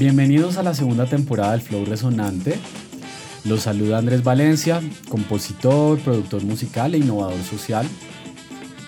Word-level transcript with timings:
Bienvenidos 0.00 0.56
a 0.56 0.62
la 0.62 0.72
segunda 0.72 1.04
temporada 1.04 1.52
del 1.52 1.60
Flow 1.60 1.84
Resonante. 1.84 2.58
Los 3.44 3.64
saluda 3.64 3.98
Andrés 3.98 4.24
Valencia, 4.24 4.80
compositor, 5.10 5.98
productor 5.98 6.42
musical 6.42 6.94
e 6.94 6.98
innovador 6.98 7.42
social. 7.42 7.86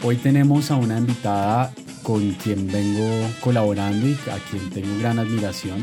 Hoy 0.02 0.16
tenemos 0.16 0.70
a 0.70 0.76
una 0.76 0.96
invitada 0.96 1.74
con 2.02 2.30
quien 2.42 2.66
vengo 2.66 3.28
colaborando 3.42 4.08
y 4.08 4.12
a 4.14 4.38
quien 4.50 4.70
tengo 4.70 4.98
gran 5.00 5.18
admiración. 5.18 5.82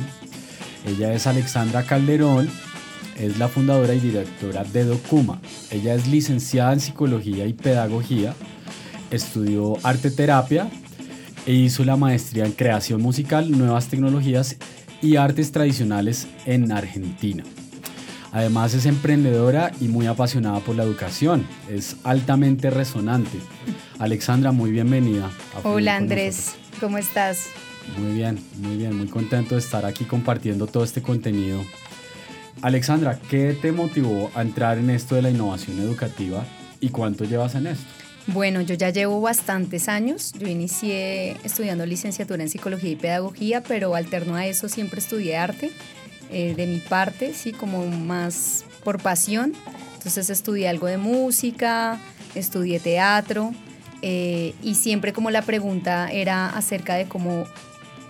Ella 0.87 1.13
es 1.13 1.27
Alexandra 1.27 1.83
Calderón, 1.83 2.49
es 3.15 3.37
la 3.37 3.49
fundadora 3.49 3.93
y 3.93 3.99
directora 3.99 4.63
de 4.63 4.85
Documa. 4.85 5.39
Ella 5.69 5.93
es 5.93 6.07
licenciada 6.07 6.73
en 6.73 6.79
psicología 6.79 7.45
y 7.45 7.53
pedagogía, 7.53 8.33
estudió 9.11 9.77
arte 9.83 10.09
terapia 10.09 10.71
e 11.45 11.53
hizo 11.53 11.85
la 11.85 11.97
maestría 11.97 12.45
en 12.45 12.51
creación 12.51 13.03
musical, 13.03 13.51
nuevas 13.51 13.89
tecnologías 13.89 14.57
y 15.01 15.15
artes 15.15 15.51
tradicionales 15.51 16.27
en 16.45 16.71
Argentina. 16.71 17.43
Además 18.31 18.73
es 18.73 18.85
emprendedora 18.85 19.71
y 19.81 19.87
muy 19.87 20.05
apasionada 20.05 20.59
por 20.59 20.75
la 20.75 20.83
educación. 20.83 21.47
Es 21.69 21.97
altamente 22.03 22.69
resonante. 22.69 23.39
Alexandra, 23.97 24.51
muy 24.51 24.71
bienvenida. 24.71 25.31
Hola 25.63 25.95
Andrés, 25.95 26.55
¿cómo 26.79 26.97
estás? 26.97 27.47
Muy 27.97 28.13
bien, 28.13 28.39
muy 28.57 28.77
bien, 28.77 28.95
muy 28.95 29.07
contento 29.07 29.55
de 29.55 29.61
estar 29.61 29.85
aquí 29.85 30.05
compartiendo 30.05 30.67
todo 30.67 30.83
este 30.83 31.01
contenido. 31.01 31.63
Alexandra, 32.61 33.17
¿qué 33.29 33.57
te 33.59 33.71
motivó 33.71 34.29
a 34.35 34.41
entrar 34.41 34.77
en 34.77 34.89
esto 34.89 35.15
de 35.15 35.23
la 35.23 35.29
innovación 35.31 35.79
educativa 35.79 36.43
y 36.79 36.89
cuánto 36.89 37.23
llevas 37.23 37.55
en 37.55 37.67
esto? 37.67 37.87
Bueno, 38.31 38.61
yo 38.61 38.75
ya 38.75 38.91
llevo 38.91 39.21
bastantes 39.21 39.89
años. 39.89 40.33
Yo 40.33 40.47
inicié 40.47 41.37
estudiando 41.43 41.85
licenciatura 41.87 42.43
en 42.43 42.49
psicología 42.49 42.91
y 42.91 42.95
pedagogía, 42.95 43.63
pero 43.63 43.95
alterno 43.95 44.35
a 44.35 44.45
eso 44.45 44.69
siempre 44.69 44.99
estudié 44.99 45.35
arte. 45.35 45.71
Eh, 46.29 46.53
de 46.55 46.67
mi 46.67 46.79
parte, 46.79 47.33
sí, 47.33 47.53
como 47.53 47.87
más 47.87 48.65
por 48.83 49.01
pasión. 49.01 49.53
Entonces 49.95 50.29
estudié 50.29 50.69
algo 50.69 50.85
de 50.85 50.97
música, 50.97 51.99
estudié 52.35 52.79
teatro 52.79 53.51
eh, 54.03 54.53
y 54.61 54.75
siempre 54.75 55.11
como 55.11 55.31
la 55.31 55.41
pregunta 55.41 56.11
era 56.11 56.49
acerca 56.49 56.95
de 56.95 57.05
cómo 57.05 57.45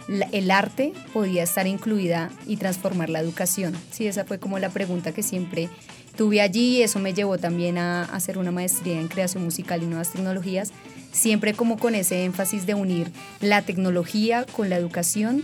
el 0.09 0.51
arte 0.51 0.91
podía 1.13 1.43
estar 1.43 1.65
incluida 1.65 2.29
y 2.45 2.57
transformar 2.57 3.09
la 3.09 3.21
educación. 3.21 3.73
Sí, 3.91 4.05
esa 4.05 4.25
fue 4.25 4.37
como 4.37 4.59
la 4.59 4.69
pregunta 4.69 5.13
que 5.13 5.23
siempre 5.23 5.69
tuve 6.15 6.41
allí 6.41 6.77
y 6.77 6.81
eso 6.83 6.99
me 6.99 7.13
llevó 7.13 7.37
también 7.37 7.77
a 7.77 8.03
hacer 8.03 8.37
una 8.37 8.51
maestría 8.51 8.99
en 8.99 9.07
creación 9.07 9.43
musical 9.43 9.83
y 9.83 9.85
nuevas 9.85 10.11
tecnologías, 10.11 10.71
siempre 11.11 11.53
como 11.53 11.77
con 11.77 11.95
ese 11.95 12.23
énfasis 12.23 12.65
de 12.65 12.73
unir 12.73 13.11
la 13.41 13.61
tecnología 13.61 14.45
con 14.55 14.69
la 14.69 14.75
educación 14.75 15.43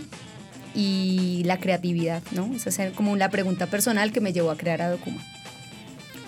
y 0.74 1.42
la 1.44 1.58
creatividad, 1.58 2.22
¿no? 2.32 2.52
Esa 2.54 2.84
es 2.84 2.92
como 2.92 3.16
la 3.16 3.30
pregunta 3.30 3.66
personal 3.66 4.12
que 4.12 4.20
me 4.20 4.32
llevó 4.32 4.50
a 4.50 4.56
crear 4.56 4.82
a 4.82 4.90
Documa. 4.90 5.22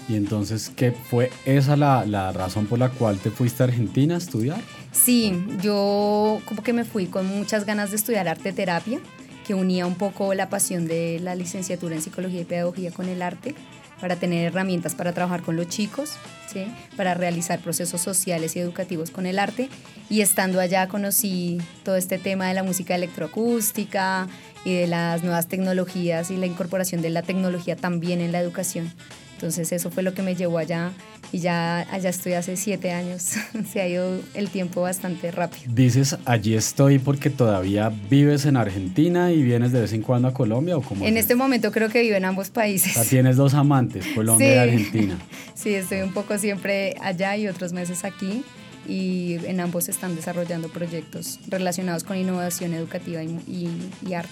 Y 0.08 0.16
entonces, 0.16 0.72
¿qué 0.74 0.92
fue 0.92 1.30
esa 1.44 1.76
la, 1.76 2.06
la 2.06 2.32
razón 2.32 2.66
por 2.66 2.78
la 2.78 2.88
cual 2.88 3.18
te 3.18 3.30
fuiste 3.30 3.62
a 3.62 3.66
Argentina 3.66 4.14
a 4.14 4.18
estudiar? 4.18 4.60
Sí, 4.90 5.44
yo 5.60 6.40
como 6.46 6.62
que 6.62 6.72
me 6.72 6.84
fui 6.84 7.06
con 7.06 7.26
muchas 7.26 7.66
ganas 7.66 7.90
de 7.90 7.96
estudiar 7.96 8.26
arte 8.26 8.54
terapia, 8.54 9.00
que 9.46 9.54
unía 9.54 9.86
un 9.86 9.96
poco 9.96 10.32
la 10.32 10.48
pasión 10.48 10.86
de 10.86 11.20
la 11.20 11.34
licenciatura 11.34 11.94
en 11.94 12.02
psicología 12.02 12.40
y 12.40 12.44
pedagogía 12.44 12.90
con 12.90 13.08
el 13.08 13.20
arte 13.20 13.54
para 14.00 14.16
tener 14.16 14.46
herramientas 14.46 14.94
para 14.94 15.12
trabajar 15.12 15.42
con 15.42 15.56
los 15.56 15.68
chicos, 15.68 16.16
¿sí? 16.52 16.66
para 16.96 17.14
realizar 17.14 17.60
procesos 17.60 18.00
sociales 18.00 18.56
y 18.56 18.60
educativos 18.60 19.10
con 19.10 19.26
el 19.26 19.38
arte. 19.38 19.68
Y 20.08 20.20
estando 20.20 20.60
allá 20.60 20.88
conocí 20.88 21.58
todo 21.84 21.96
este 21.96 22.18
tema 22.18 22.48
de 22.48 22.54
la 22.54 22.62
música 22.62 22.94
electroacústica 22.94 24.28
y 24.64 24.74
de 24.74 24.86
las 24.86 25.22
nuevas 25.22 25.48
tecnologías 25.48 26.30
y 26.30 26.36
la 26.36 26.46
incorporación 26.46 27.02
de 27.02 27.10
la 27.10 27.22
tecnología 27.22 27.76
también 27.76 28.20
en 28.20 28.32
la 28.32 28.40
educación. 28.40 28.92
Entonces 29.34 29.70
eso 29.72 29.90
fue 29.90 30.02
lo 30.02 30.14
que 30.14 30.22
me 30.22 30.34
llevó 30.34 30.58
allá 30.58 30.92
y 31.32 31.38
ya 31.38 31.80
allá 31.90 32.10
estoy 32.10 32.34
hace 32.34 32.56
siete 32.56 32.92
años. 32.92 33.22
Se 33.72 33.80
ha 33.80 33.88
ido 33.88 34.20
el 34.34 34.48
tiempo 34.50 34.82
bastante 34.82 35.30
rápido. 35.30 35.64
Dices, 35.68 36.16
allí 36.24 36.54
estoy 36.54 36.98
porque 36.98 37.30
todavía 37.30 37.92
vives 38.10 38.46
en 38.46 38.56
Argentina 38.56 39.32
y 39.32 39.42
vienes 39.42 39.72
de 39.72 39.80
vez 39.82 39.92
en 39.92 40.02
cuando 40.02 40.28
a 40.28 40.34
Colombia 40.34 40.76
o 40.76 40.82
cómo? 40.82 41.04
En 41.04 41.16
este 41.16 41.34
momento 41.34 41.72
creo 41.72 41.88
que 41.88 42.02
vivo 42.02 42.16
en 42.16 42.24
ambos 42.24 42.50
países. 42.50 42.92
O 42.92 42.94
sea, 42.94 43.04
tienes 43.04 43.36
dos 43.36 43.54
amantes, 43.54 44.06
Colombia 44.14 44.54
y 44.54 44.58
Argentina. 44.58 45.18
Sí, 45.54 45.74
estoy 45.74 46.02
un 46.02 46.12
poco 46.12 46.38
siempre 46.38 46.94
allá 47.00 47.36
y 47.36 47.48
otros 47.48 47.72
meses 47.72 48.04
aquí 48.04 48.44
y 48.86 49.38
en 49.44 49.58
ambos 49.58 49.88
están 49.88 50.14
desarrollando 50.14 50.68
proyectos 50.68 51.40
relacionados 51.48 52.04
con 52.04 52.16
innovación 52.16 52.74
educativa 52.74 53.24
y 53.24 54.14
arte. 54.14 54.30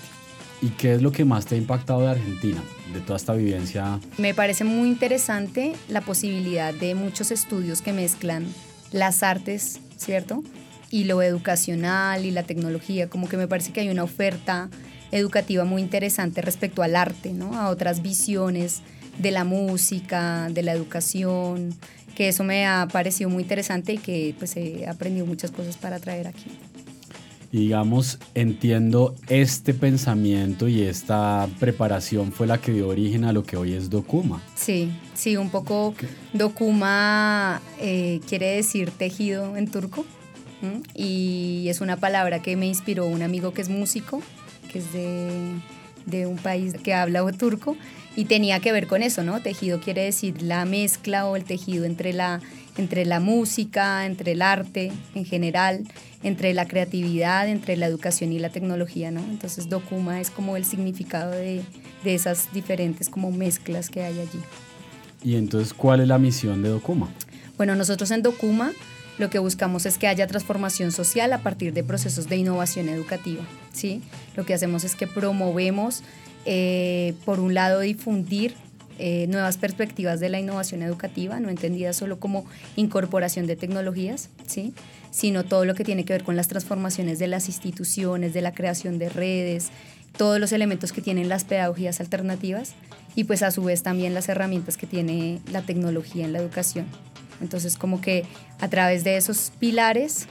¿Y 0.62 0.68
qué 0.70 0.94
es 0.94 1.02
lo 1.02 1.12
que 1.12 1.24
más 1.24 1.46
te 1.46 1.54
ha 1.54 1.58
impactado 1.58 2.00
de 2.02 2.08
Argentina, 2.08 2.62
de 2.92 3.00
toda 3.00 3.16
esta 3.16 3.34
vivencia? 3.34 4.00
Me 4.18 4.34
parece 4.34 4.64
muy 4.64 4.88
interesante 4.88 5.74
la 5.88 6.00
posibilidad 6.00 6.72
de 6.72 6.94
muchos 6.94 7.30
estudios 7.30 7.82
que 7.82 7.92
mezclan 7.92 8.46
las 8.92 9.22
artes, 9.22 9.80
¿cierto? 9.96 10.42
Y 10.90 11.04
lo 11.04 11.22
educacional 11.22 12.24
y 12.24 12.30
la 12.30 12.44
tecnología, 12.44 13.08
como 13.08 13.28
que 13.28 13.36
me 13.36 13.48
parece 13.48 13.72
que 13.72 13.80
hay 13.80 13.88
una 13.88 14.04
oferta 14.04 14.70
educativa 15.10 15.64
muy 15.64 15.82
interesante 15.82 16.42
respecto 16.42 16.82
al 16.82 16.96
arte, 16.96 17.32
¿no? 17.32 17.58
A 17.58 17.68
otras 17.68 18.02
visiones 18.02 18.82
de 19.18 19.30
la 19.30 19.44
música, 19.44 20.48
de 20.50 20.62
la 20.62 20.72
educación, 20.72 21.74
que 22.14 22.28
eso 22.28 22.44
me 22.44 22.66
ha 22.66 22.88
parecido 22.90 23.30
muy 23.30 23.42
interesante 23.42 23.94
y 23.94 23.98
que 23.98 24.34
pues 24.38 24.56
he 24.56 24.86
aprendido 24.88 25.26
muchas 25.26 25.50
cosas 25.50 25.76
para 25.76 25.98
traer 25.98 26.26
aquí 26.26 26.50
digamos, 27.56 28.18
entiendo 28.34 29.14
este 29.28 29.72
pensamiento 29.72 30.68
y 30.68 30.82
esta 30.82 31.48
preparación 31.58 32.30
fue 32.30 32.46
la 32.46 32.58
que 32.58 32.70
dio 32.70 32.88
origen 32.88 33.24
a 33.24 33.32
lo 33.32 33.44
que 33.44 33.56
hoy 33.56 33.72
es 33.72 33.88
Dokuma. 33.88 34.42
Sí, 34.54 34.92
sí, 35.14 35.38
un 35.38 35.48
poco 35.48 35.94
Dokuma 36.34 37.62
eh, 37.80 38.20
quiere 38.28 38.56
decir 38.56 38.90
tejido 38.90 39.56
en 39.56 39.70
turco 39.70 40.04
y 40.94 41.66
es 41.68 41.80
una 41.80 41.96
palabra 41.96 42.42
que 42.42 42.56
me 42.56 42.66
inspiró 42.66 43.06
un 43.06 43.22
amigo 43.22 43.54
que 43.54 43.62
es 43.62 43.70
músico, 43.70 44.20
que 44.70 44.80
es 44.80 44.92
de, 44.92 45.52
de 46.04 46.26
un 46.26 46.36
país 46.36 46.74
que 46.82 46.92
habla 46.92 47.24
turco 47.32 47.74
y 48.16 48.26
tenía 48.26 48.60
que 48.60 48.72
ver 48.72 48.86
con 48.86 49.02
eso, 49.02 49.22
¿no? 49.24 49.40
Tejido 49.40 49.80
quiere 49.80 50.02
decir 50.04 50.42
la 50.42 50.66
mezcla 50.66 51.26
o 51.26 51.36
el 51.36 51.44
tejido 51.44 51.86
entre 51.86 52.12
la, 52.12 52.40
entre 52.76 53.06
la 53.06 53.20
música, 53.20 54.04
entre 54.04 54.32
el 54.32 54.42
arte 54.42 54.92
en 55.14 55.24
general, 55.24 55.84
entre 56.26 56.52
la 56.54 56.66
creatividad, 56.66 57.48
entre 57.48 57.76
la 57.76 57.86
educación 57.86 58.32
y 58.32 58.40
la 58.40 58.48
tecnología, 58.48 59.12
¿no? 59.12 59.20
Entonces 59.20 59.68
Dokuma 59.68 60.20
es 60.20 60.30
como 60.30 60.56
el 60.56 60.64
significado 60.64 61.30
de, 61.30 61.62
de 62.02 62.14
esas 62.14 62.52
diferentes 62.52 63.08
como 63.08 63.30
mezclas 63.30 63.90
que 63.90 64.02
hay 64.02 64.18
allí. 64.18 64.40
¿Y 65.22 65.36
entonces 65.36 65.72
cuál 65.72 66.00
es 66.00 66.08
la 66.08 66.18
misión 66.18 66.62
de 66.62 66.68
Dokuma? 66.70 67.08
Bueno, 67.56 67.76
nosotros 67.76 68.10
en 68.10 68.22
Dokuma 68.22 68.72
lo 69.18 69.30
que 69.30 69.38
buscamos 69.38 69.86
es 69.86 69.98
que 69.98 70.08
haya 70.08 70.26
transformación 70.26 70.90
social 70.90 71.32
a 71.32 71.38
partir 71.38 71.72
de 71.72 71.84
procesos 71.84 72.28
de 72.28 72.36
innovación 72.36 72.88
educativa, 72.88 73.44
¿sí? 73.72 74.02
Lo 74.34 74.44
que 74.44 74.52
hacemos 74.52 74.82
es 74.82 74.96
que 74.96 75.06
promovemos 75.06 76.02
eh, 76.44 77.14
por 77.24 77.40
un 77.40 77.54
lado, 77.54 77.80
difundir 77.80 78.54
eh, 78.98 79.26
nuevas 79.28 79.58
perspectivas 79.58 80.20
de 80.20 80.28
la 80.28 80.38
innovación 80.38 80.82
educativa, 80.82 81.38
no 81.40 81.50
entendida 81.50 81.92
solo 81.92 82.18
como 82.18 82.46
incorporación 82.76 83.46
de 83.46 83.56
tecnologías, 83.56 84.30
¿sí? 84.46 84.72
sino 85.10 85.44
todo 85.44 85.64
lo 85.64 85.74
que 85.74 85.84
tiene 85.84 86.04
que 86.04 86.12
ver 86.12 86.24
con 86.24 86.36
las 86.36 86.48
transformaciones 86.48 87.18
de 87.18 87.26
las 87.26 87.48
instituciones, 87.48 88.32
de 88.34 88.40
la 88.40 88.52
creación 88.52 88.98
de 88.98 89.08
redes, 89.08 89.70
todos 90.16 90.40
los 90.40 90.52
elementos 90.52 90.92
que 90.92 91.02
tienen 91.02 91.28
las 91.28 91.44
pedagogías 91.44 92.00
alternativas 92.00 92.74
y 93.14 93.24
pues 93.24 93.42
a 93.42 93.50
su 93.50 93.62
vez 93.64 93.82
también 93.82 94.14
las 94.14 94.28
herramientas 94.28 94.76
que 94.76 94.86
tiene 94.86 95.40
la 95.50 95.62
tecnología 95.62 96.24
en 96.24 96.32
la 96.32 96.38
educación. 96.38 96.86
Entonces 97.40 97.76
como 97.76 98.00
que 98.00 98.24
a 98.60 98.68
través 98.68 99.04
de 99.04 99.16
esos 99.16 99.52
pilares, 99.58 100.26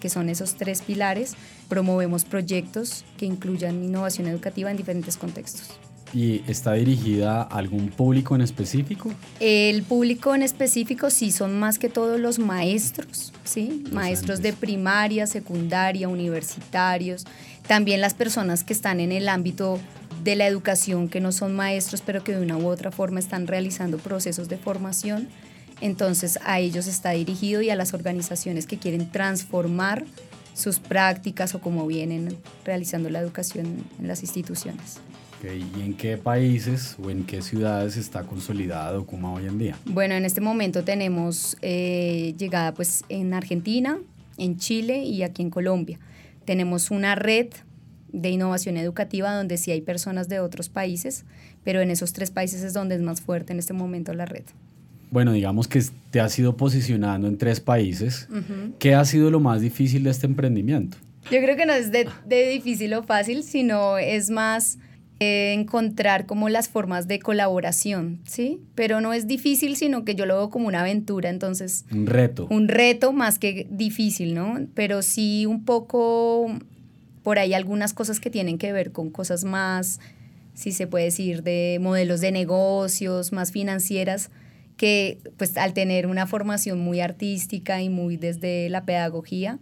que 0.00 0.08
son 0.08 0.28
esos 0.28 0.54
tres 0.54 0.82
pilares, 0.82 1.34
promovemos 1.68 2.24
proyectos 2.24 3.04
que 3.18 3.26
incluyan 3.26 3.84
innovación 3.84 4.26
educativa 4.26 4.70
en 4.70 4.76
diferentes 4.76 5.16
contextos. 5.16 5.78
¿Y 6.12 6.42
está 6.48 6.72
dirigida 6.72 7.42
a 7.42 7.44
algún 7.44 7.88
público 7.88 8.34
en 8.34 8.40
específico? 8.40 9.12
El 9.38 9.84
público 9.84 10.34
en 10.34 10.42
específico 10.42 11.08
sí 11.08 11.30
son 11.30 11.58
más 11.58 11.78
que 11.78 11.88
todos 11.88 12.18
los 12.18 12.40
maestros, 12.40 13.32
¿sí? 13.44 13.84
maestros 13.92 14.42
de 14.42 14.52
primaria, 14.52 15.28
secundaria, 15.28 16.08
universitarios, 16.08 17.26
también 17.68 18.00
las 18.00 18.14
personas 18.14 18.64
que 18.64 18.72
están 18.72 18.98
en 18.98 19.12
el 19.12 19.28
ámbito 19.28 19.78
de 20.24 20.34
la 20.34 20.48
educación, 20.48 21.08
que 21.08 21.20
no 21.20 21.30
son 21.30 21.54
maestros, 21.54 22.02
pero 22.04 22.24
que 22.24 22.32
de 22.32 22.42
una 22.42 22.56
u 22.56 22.66
otra 22.66 22.90
forma 22.90 23.20
están 23.20 23.46
realizando 23.46 23.98
procesos 23.98 24.48
de 24.48 24.58
formación. 24.58 25.28
Entonces 25.80 26.40
a 26.44 26.58
ellos 26.58 26.88
está 26.88 27.10
dirigido 27.10 27.62
y 27.62 27.70
a 27.70 27.76
las 27.76 27.94
organizaciones 27.94 28.66
que 28.66 28.78
quieren 28.78 29.10
transformar 29.10 30.04
sus 30.54 30.80
prácticas 30.80 31.54
o 31.54 31.60
cómo 31.60 31.86
vienen 31.86 32.36
realizando 32.64 33.08
la 33.08 33.20
educación 33.20 33.84
en 33.98 34.08
las 34.08 34.22
instituciones. 34.22 34.98
¿Y 35.42 35.80
en 35.80 35.94
qué 35.94 36.18
países 36.18 36.96
o 37.02 37.10
en 37.10 37.24
qué 37.24 37.40
ciudades 37.40 37.96
está 37.96 38.24
consolidado 38.24 39.06
como 39.06 39.34
hoy 39.34 39.46
en 39.46 39.58
día? 39.58 39.76
Bueno, 39.86 40.14
en 40.14 40.24
este 40.24 40.40
momento 40.40 40.84
tenemos 40.84 41.56
eh, 41.62 42.34
llegada 42.36 42.74
pues 42.74 43.04
en 43.08 43.32
Argentina, 43.32 43.98
en 44.36 44.58
Chile 44.58 45.04
y 45.04 45.22
aquí 45.22 45.42
en 45.42 45.50
Colombia. 45.50 45.98
Tenemos 46.44 46.90
una 46.90 47.14
red 47.14 47.48
de 48.12 48.30
innovación 48.30 48.76
educativa 48.76 49.34
donde 49.34 49.56
sí 49.56 49.70
hay 49.70 49.80
personas 49.80 50.28
de 50.28 50.40
otros 50.40 50.68
países, 50.68 51.24
pero 51.64 51.80
en 51.80 51.90
esos 51.90 52.12
tres 52.12 52.30
países 52.30 52.62
es 52.62 52.74
donde 52.74 52.96
es 52.96 53.00
más 53.00 53.20
fuerte 53.20 53.52
en 53.52 53.58
este 53.58 53.72
momento 53.72 54.12
la 54.12 54.26
red. 54.26 54.44
Bueno, 55.10 55.32
digamos 55.32 55.66
que 55.66 55.82
te 56.10 56.20
has 56.20 56.38
ido 56.38 56.56
posicionando 56.56 57.26
en 57.26 57.36
tres 57.36 57.60
países. 57.60 58.28
¿Qué 58.78 58.94
ha 58.94 59.04
sido 59.04 59.30
lo 59.30 59.40
más 59.40 59.60
difícil 59.60 60.04
de 60.04 60.10
este 60.10 60.26
emprendimiento? 60.26 60.98
Yo 61.30 61.40
creo 61.40 61.56
que 61.56 61.66
no 61.66 61.72
es 61.72 61.90
de, 61.90 62.06
difícil 62.28 62.94
o 62.94 63.02
fácil, 63.02 63.42
sino 63.42 63.98
es 63.98 64.30
más 64.30 64.78
eh, 65.22 65.52
encontrar 65.52 66.24
como 66.24 66.48
las 66.48 66.70
formas 66.70 67.06
de 67.06 67.18
colaboración, 67.18 68.20
¿sí? 68.24 68.58
Pero 68.74 69.02
no 69.02 69.12
es 69.12 69.26
difícil, 69.26 69.76
sino 69.76 70.02
que 70.02 70.14
yo 70.14 70.24
lo 70.24 70.36
veo 70.36 70.48
como 70.48 70.66
una 70.66 70.80
aventura, 70.80 71.28
entonces... 71.28 71.84
Un 71.92 72.06
reto. 72.06 72.46
Un 72.50 72.68
reto 72.68 73.12
más 73.12 73.38
que 73.38 73.66
difícil, 73.70 74.34
¿no? 74.34 74.66
Pero 74.72 75.02
sí 75.02 75.44
un 75.44 75.66
poco 75.66 76.50
por 77.22 77.38
ahí 77.38 77.52
algunas 77.52 77.92
cosas 77.92 78.18
que 78.18 78.30
tienen 78.30 78.56
que 78.56 78.72
ver 78.72 78.92
con 78.92 79.10
cosas 79.10 79.44
más, 79.44 80.00
si 80.54 80.72
se 80.72 80.86
puede 80.86 81.04
decir, 81.04 81.42
de 81.42 81.78
modelos 81.82 82.22
de 82.22 82.32
negocios, 82.32 83.30
más 83.30 83.52
financieras, 83.52 84.30
que 84.78 85.18
pues 85.36 85.58
al 85.58 85.74
tener 85.74 86.06
una 86.06 86.26
formación 86.26 86.78
muy 86.80 87.00
artística 87.00 87.82
y 87.82 87.90
muy 87.90 88.16
desde 88.16 88.70
la 88.70 88.86
pedagogía, 88.86 89.58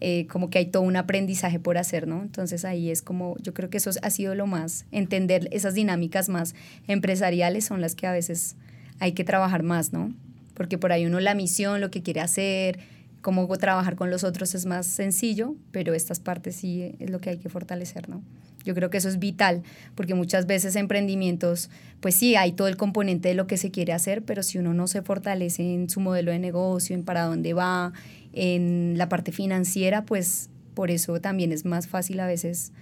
eh, 0.00 0.26
como 0.28 0.48
que 0.48 0.58
hay 0.58 0.66
todo 0.66 0.82
un 0.82 0.96
aprendizaje 0.96 1.60
por 1.60 1.76
hacer, 1.76 2.06
¿no? 2.06 2.22
Entonces 2.22 2.64
ahí 2.64 2.90
es 2.90 3.02
como, 3.02 3.36
yo 3.42 3.52
creo 3.52 3.68
que 3.68 3.76
eso 3.76 3.90
ha 4.02 4.10
sido 4.10 4.34
lo 4.34 4.46
más, 4.46 4.86
entender 4.92 5.48
esas 5.52 5.74
dinámicas 5.74 6.28
más 6.28 6.54
empresariales 6.88 7.66
son 7.66 7.80
las 7.80 7.94
que 7.94 8.06
a 8.06 8.12
veces 8.12 8.56
hay 8.98 9.12
que 9.12 9.24
trabajar 9.24 9.62
más, 9.62 9.92
¿no? 9.92 10.14
Porque 10.54 10.78
por 10.78 10.92
ahí 10.92 11.06
uno 11.06 11.20
la 11.20 11.34
misión, 11.34 11.80
lo 11.80 11.90
que 11.90 12.02
quiere 12.02 12.20
hacer, 12.20 12.78
cómo 13.20 13.46
trabajar 13.58 13.96
con 13.96 14.10
los 14.10 14.24
otros 14.24 14.54
es 14.54 14.66
más 14.66 14.86
sencillo, 14.86 15.54
pero 15.70 15.94
estas 15.94 16.20
partes 16.20 16.56
sí 16.56 16.94
es 16.98 17.10
lo 17.10 17.20
que 17.20 17.30
hay 17.30 17.38
que 17.38 17.48
fortalecer, 17.48 18.08
¿no? 18.08 18.22
Yo 18.64 18.74
creo 18.74 18.90
que 18.90 18.98
eso 18.98 19.08
es 19.08 19.18
vital, 19.18 19.62
porque 19.94 20.14
muchas 20.14 20.46
veces 20.46 20.76
emprendimientos, 20.76 21.70
pues 22.00 22.14
sí, 22.14 22.36
hay 22.36 22.52
todo 22.52 22.68
el 22.68 22.76
componente 22.76 23.28
de 23.28 23.34
lo 23.34 23.46
que 23.46 23.56
se 23.56 23.70
quiere 23.70 23.92
hacer, 23.92 24.22
pero 24.22 24.42
si 24.42 24.58
uno 24.58 24.74
no 24.74 24.86
se 24.86 25.02
fortalece 25.02 25.74
en 25.74 25.88
su 25.88 26.00
modelo 26.00 26.32
de 26.32 26.38
negocio, 26.38 26.94
en 26.94 27.04
para 27.04 27.24
dónde 27.24 27.54
va, 27.54 27.92
en 28.32 28.94
la 28.96 29.08
parte 29.08 29.32
financiera, 29.32 30.04
pues 30.04 30.50
por 30.74 30.90
eso 30.90 31.20
también 31.20 31.52
es 31.52 31.64
más 31.64 31.88
fácil 31.88 32.20
a 32.20 32.26
veces 32.26 32.72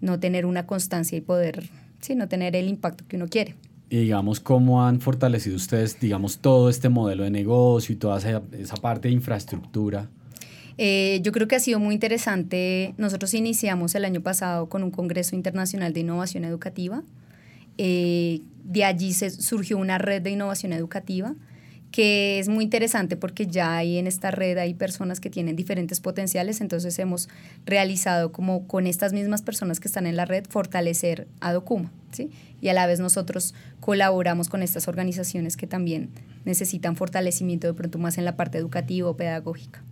no 0.00 0.20
tener 0.20 0.46
una 0.46 0.66
constancia 0.66 1.16
y 1.16 1.20
poder, 1.20 1.68
sí, 2.00 2.14
no 2.14 2.28
tener 2.28 2.56
el 2.56 2.68
impacto 2.68 3.04
que 3.08 3.16
uno 3.16 3.28
quiere. 3.28 3.54
Y 3.90 4.00
digamos, 4.00 4.38
¿cómo 4.40 4.84
han 4.84 5.00
fortalecido 5.00 5.56
ustedes, 5.56 5.98
digamos, 5.98 6.38
todo 6.38 6.68
este 6.68 6.90
modelo 6.90 7.24
de 7.24 7.30
negocio 7.30 7.94
y 7.94 7.96
toda 7.96 8.18
esa, 8.18 8.42
esa 8.52 8.76
parte 8.76 9.08
de 9.08 9.14
infraestructura? 9.14 10.10
Eh, 10.78 11.18
yo 11.22 11.32
creo 11.32 11.48
que 11.48 11.56
ha 11.56 11.60
sido 11.60 11.80
muy 11.80 11.94
interesante. 11.94 12.94
Nosotros 12.96 13.34
iniciamos 13.34 13.94
el 13.94 14.04
año 14.04 14.20
pasado 14.22 14.68
con 14.68 14.84
un 14.84 14.90
Congreso 14.90 15.34
Internacional 15.34 15.92
de 15.92 16.00
Innovación 16.00 16.44
Educativa. 16.44 17.02
Eh, 17.76 18.40
de 18.64 18.84
allí 18.84 19.12
se 19.12 19.30
surgió 19.30 19.76
una 19.76 19.98
red 19.98 20.22
de 20.22 20.30
innovación 20.30 20.72
educativa 20.72 21.34
que 21.90 22.38
es 22.38 22.48
muy 22.48 22.64
interesante 22.64 23.16
porque 23.16 23.46
ya 23.46 23.76
hay 23.76 23.98
en 23.98 24.06
esta 24.06 24.30
red 24.30 24.58
hay 24.58 24.74
personas 24.74 25.20
que 25.20 25.30
tienen 25.30 25.56
diferentes 25.56 26.00
potenciales, 26.00 26.60
entonces 26.60 26.98
hemos 26.98 27.28
realizado 27.64 28.30
como 28.30 28.66
con 28.66 28.86
estas 28.86 29.12
mismas 29.12 29.42
personas 29.42 29.80
que 29.80 29.88
están 29.88 30.06
en 30.06 30.16
la 30.16 30.26
red 30.26 30.44
fortalecer 30.48 31.28
a 31.40 31.52
Documa, 31.52 31.90
¿sí? 32.12 32.30
Y 32.60 32.68
a 32.68 32.74
la 32.74 32.86
vez 32.86 33.00
nosotros 33.00 33.54
colaboramos 33.80 34.48
con 34.48 34.62
estas 34.62 34.88
organizaciones 34.88 35.56
que 35.56 35.66
también 35.66 36.10
necesitan 36.44 36.96
fortalecimiento 36.96 37.66
de 37.66 37.74
pronto 37.74 37.98
más 37.98 38.18
en 38.18 38.24
la 38.24 38.36
parte 38.36 38.58
educativa 38.58 39.08
o 39.08 39.16
pedagógica. 39.16 39.82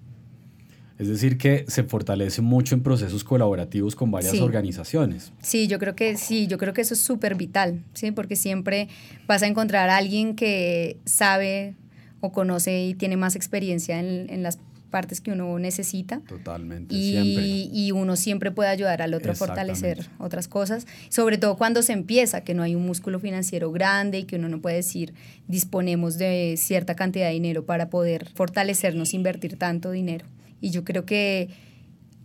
Es 0.99 1.09
decir, 1.09 1.37
que 1.37 1.65
se 1.69 1.83
fortalece 1.85 2.41
mucho 2.43 2.75
en 2.75 2.83
procesos 2.83 3.23
colaborativos 3.23 3.95
con 3.95 4.11
varias 4.11 4.41
organizaciones. 4.41 5.33
Sí, 5.43 5.67
yo 5.67 5.79
creo 5.79 5.95
que 5.95 6.17
sí, 6.17 6.47
yo 6.47 6.57
creo 6.57 6.73
que 6.73 6.81
eso 6.81 6.95
es 6.95 7.01
súper 7.01 7.35
vital, 7.35 7.83
¿sí? 7.93 8.13
Porque 8.13 8.37
siempre 8.37 8.89
vas 9.27 9.43
a 9.43 9.47
encontrar 9.47 9.91
a 9.91 9.97
alguien 9.99 10.35
que 10.35 10.99
sabe 11.05 11.75
o 12.21 12.33
conoce 12.33 12.87
y 12.87 12.95
tiene 12.95 13.17
más 13.17 13.37
experiencia 13.37 14.01
en, 14.01 14.31
en 14.31 14.43
las 14.43 14.59
partes 14.97 15.21
que 15.21 15.33
uno 15.33 15.59
necesita. 15.59 16.21
Totalmente, 16.21 16.95
y, 16.95 17.11
siempre. 17.11 17.45
Y 17.47 17.93
uno 17.93 18.17
siempre 18.17 18.51
puede 18.51 18.71
ayudar 18.71 19.03
al 19.03 19.15
otro 19.15 19.33
a 19.33 19.35
fortalecer 19.35 20.09
otras 20.19 20.49
cosas, 20.49 20.87
sobre 21.11 21.39
todo 21.39 21.57
cuando 21.57 21.83
se 21.83 21.93
empieza, 21.93 22.43
que 22.43 22.55
no 22.55 22.63
hay 22.63 22.75
un 22.75 22.87
músculo 22.87 23.19
financiero 23.19 23.71
grande 23.73 24.21
y 24.21 24.25
que 24.25 24.37
uno 24.37 24.49
no 24.49 24.61
puede 24.61 24.77
decir 24.77 25.13
disponemos 25.49 26.19
de 26.19 26.55
cierta 26.57 26.95
cantidad 26.95 27.27
de 27.27 27.35
dinero 27.35 27.67
para 27.67 27.91
poder 27.91 28.31
fortalecernos, 28.35 29.15
invertir 29.15 29.59
tanto 29.59 29.91
dinero. 29.91 30.25
Y 30.67 30.71
yo 30.71 30.83
creo 30.83 31.07
que 31.07 31.49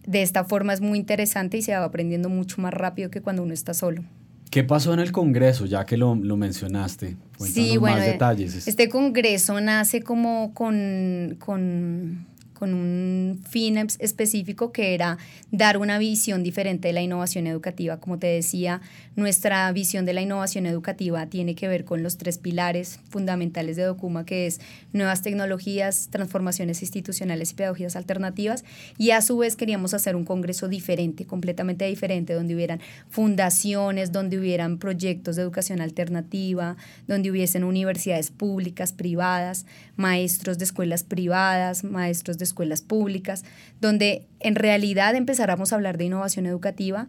de 0.08 0.24
esta 0.24 0.44
forma 0.46 0.74
es 0.74 0.82
muy 0.82 0.98
interesante 0.98 1.58
y 1.58 1.62
se 1.62 1.74
va 1.74 1.84
aprendiendo 1.84 2.28
mucho 2.28 2.60
más 2.60 2.74
rápido 2.74 3.12
que 3.12 3.22
cuando 3.22 3.44
uno 3.44 3.54
está 3.54 3.76
solo. 3.76 4.04
¿Qué 4.50 4.64
pasó 4.64 4.96
en 4.96 5.00
el 5.00 5.12
Congreso, 5.12 5.68
ya 5.68 5.86
que 5.86 5.96
lo, 5.96 6.16
lo 6.16 6.38
mencionaste? 6.38 7.18
Cuéntanos 7.38 7.70
sí, 7.70 7.78
bueno, 7.78 7.98
más 7.98 8.06
detalles. 8.08 8.68
Este 8.68 8.90
Congreso 8.90 9.62
nace 9.62 10.02
como 10.02 10.56
con, 10.56 11.38
con 11.38 12.26
con 12.62 12.76
un 12.76 13.42
fin 13.50 13.76
específico 13.80 14.72
que 14.72 14.94
era 14.94 15.18
dar 15.50 15.80
una 15.80 15.98
visión 15.98 16.44
diferente 16.44 16.90
de 16.90 16.94
la 16.94 17.02
innovación 17.02 17.48
educativa. 17.48 18.00
Como 18.00 18.20
te 18.20 18.28
decía, 18.28 18.82
nuestra 19.16 19.72
visión 19.72 20.06
de 20.06 20.14
la 20.14 20.22
innovación 20.22 20.68
educativa 20.68 21.26
tiene 21.26 21.56
que 21.56 21.68
ver 21.68 21.86
con 21.86 22.04
los 22.04 22.20
tres 22.20 22.38
pilares 22.38 23.00
fundamentales 23.10 23.78
de 23.78 23.84
Documa, 23.86 24.28
que 24.28 24.46
es 24.46 24.62
nuevas 24.94 25.24
tecnologías, 25.24 26.10
transformaciones 26.12 26.84
institucionales 26.84 27.52
y 27.52 27.56
pedagogías 27.56 27.96
alternativas. 27.96 28.64
Y 28.96 29.10
a 29.10 29.24
su 29.24 29.40
vez 29.40 29.56
queríamos 29.56 29.96
hacer 29.96 30.16
un 30.16 30.24
congreso 30.24 30.68
diferente, 30.68 31.26
completamente 31.26 31.86
diferente, 31.86 32.36
donde 32.36 32.54
hubieran 32.54 32.80
fundaciones, 33.10 34.12
donde 34.12 34.38
hubieran 34.38 34.78
proyectos 34.78 35.36
de 35.36 35.42
educación 35.42 35.82
alternativa, 35.82 36.78
donde 37.08 37.32
hubiesen 37.32 37.64
universidades 37.64 38.30
públicas, 38.30 38.94
privadas, 38.94 39.66
maestros 39.96 40.60
de 40.60 40.66
escuelas 40.66 41.02
privadas, 41.04 41.84
maestros 41.84 42.38
de 42.38 42.51
escuelas 42.52 42.82
públicas, 42.82 43.44
donde 43.80 44.28
en 44.40 44.56
realidad 44.56 45.16
empezáramos 45.16 45.72
a 45.72 45.76
hablar 45.76 45.98
de 45.98 46.06
innovación 46.06 46.46
educativa 46.46 47.08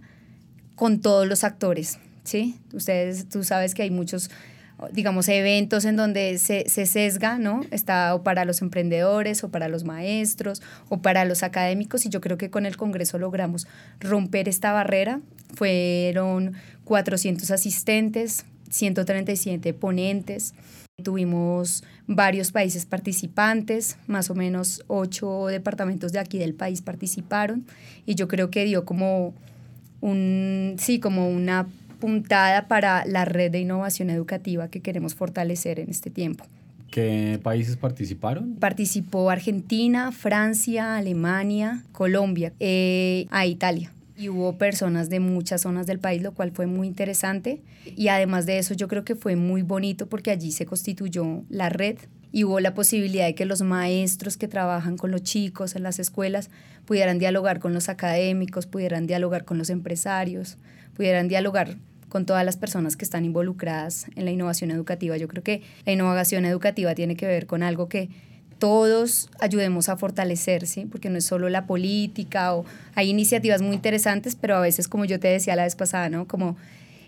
con 0.74 1.00
todos 1.00 1.26
los 1.26 1.44
actores, 1.44 1.98
¿sí? 2.24 2.56
Ustedes, 2.72 3.28
tú 3.28 3.44
sabes 3.44 3.74
que 3.74 3.82
hay 3.82 3.90
muchos 3.90 4.30
digamos, 4.90 5.28
eventos 5.28 5.84
en 5.84 5.96
donde 5.96 6.38
se, 6.38 6.68
se, 6.68 6.86
sesga, 6.86 7.38
¿no? 7.38 7.60
Está 7.70 8.14
o 8.14 8.22
para 8.22 8.44
los 8.44 8.62
emprendedores, 8.62 9.44
o 9.44 9.48
para 9.48 9.68
los 9.68 9.84
maestros, 9.84 10.62
o 10.88 10.98
para 10.98 11.24
los 11.24 11.42
académicos, 11.42 12.04
y 12.04 12.08
yo 12.08 12.20
creo 12.20 12.36
que 12.36 12.50
con 12.50 12.66
el 12.66 12.76
Congreso 12.76 13.18
logramos 13.18 13.66
romper 14.00 14.48
esta 14.48 14.72
barrera. 14.72 15.20
Fueron 15.54 16.54
400 16.84 17.50
asistentes, 17.50 18.44
137 18.70 19.74
ponentes, 19.74 20.54
Tuvimos 21.02 21.84
varios 22.06 22.52
países 22.52 22.84
participantes, 22.84 23.96
más 24.06 24.28
o 24.30 24.34
menos 24.34 24.84
ocho 24.88 25.46
departamentos 25.46 26.12
de 26.12 26.18
aquí 26.18 26.38
del 26.38 26.54
país 26.54 26.82
participaron 26.82 27.64
y 28.04 28.14
yo 28.14 28.28
creo 28.28 28.50
que 28.50 28.64
dio 28.64 28.84
como 28.84 29.34
un, 30.02 30.76
sí, 30.78 31.00
como 31.00 31.30
una 31.30 31.66
puntada 31.98 32.68
para 32.68 33.06
la 33.06 33.24
red 33.24 33.50
de 33.50 33.60
innovación 33.60 34.10
educativa 34.10 34.68
que 34.68 34.80
queremos 34.80 35.14
fortalecer 35.14 35.80
en 35.80 35.88
este 35.88 36.10
tiempo. 36.10 36.44
¿Qué 36.90 37.40
países 37.42 37.78
participaron? 37.78 38.56
Participó 38.56 39.30
Argentina, 39.30 40.12
Francia, 40.12 40.96
Alemania, 40.96 41.84
Colombia, 41.92 42.52
eh, 42.60 43.26
a 43.30 43.46
Italia 43.46 43.92
y 44.16 44.28
hubo 44.28 44.58
personas 44.58 45.08
de 45.08 45.20
muchas 45.20 45.62
zonas 45.62 45.86
del 45.86 45.98
país, 45.98 46.22
lo 46.22 46.32
cual 46.32 46.52
fue 46.52 46.66
muy 46.66 46.86
interesante. 46.86 47.62
Y 47.84 48.08
además 48.08 48.46
de 48.46 48.58
eso, 48.58 48.74
yo 48.74 48.88
creo 48.88 49.04
que 49.04 49.14
fue 49.14 49.36
muy 49.36 49.62
bonito 49.62 50.06
porque 50.06 50.30
allí 50.30 50.52
se 50.52 50.66
constituyó 50.66 51.44
la 51.48 51.68
red 51.68 51.96
y 52.30 52.44
hubo 52.44 52.60
la 52.60 52.74
posibilidad 52.74 53.26
de 53.26 53.34
que 53.34 53.44
los 53.44 53.62
maestros 53.62 54.36
que 54.36 54.48
trabajan 54.48 54.96
con 54.96 55.10
los 55.10 55.22
chicos 55.22 55.76
en 55.76 55.82
las 55.82 55.98
escuelas 55.98 56.50
pudieran 56.86 57.18
dialogar 57.18 57.58
con 57.58 57.74
los 57.74 57.88
académicos, 57.88 58.66
pudieran 58.66 59.06
dialogar 59.06 59.44
con 59.44 59.58
los 59.58 59.70
empresarios, 59.70 60.56
pudieran 60.94 61.28
dialogar 61.28 61.76
con 62.08 62.26
todas 62.26 62.44
las 62.44 62.56
personas 62.56 62.96
que 62.96 63.04
están 63.04 63.24
involucradas 63.24 64.06
en 64.16 64.24
la 64.24 64.30
innovación 64.30 64.70
educativa. 64.70 65.16
Yo 65.16 65.28
creo 65.28 65.42
que 65.42 65.62
la 65.86 65.92
innovación 65.92 66.44
educativa 66.44 66.94
tiene 66.94 67.16
que 67.16 67.26
ver 67.26 67.46
con 67.46 67.62
algo 67.62 67.88
que 67.88 68.10
todos 68.62 69.28
ayudemos 69.40 69.88
a 69.88 69.96
fortalecer, 69.96 70.68
¿sí? 70.68 70.84
Porque 70.84 71.10
no 71.10 71.18
es 71.18 71.24
solo 71.24 71.48
la 71.48 71.66
política 71.66 72.54
o 72.54 72.64
hay 72.94 73.10
iniciativas 73.10 73.60
muy 73.60 73.74
interesantes, 73.74 74.36
pero 74.36 74.54
a 74.54 74.60
veces, 74.60 74.86
como 74.86 75.04
yo 75.04 75.18
te 75.18 75.26
decía 75.26 75.56
la 75.56 75.64
vez 75.64 75.74
pasada, 75.74 76.08
¿no? 76.08 76.28
Como 76.28 76.56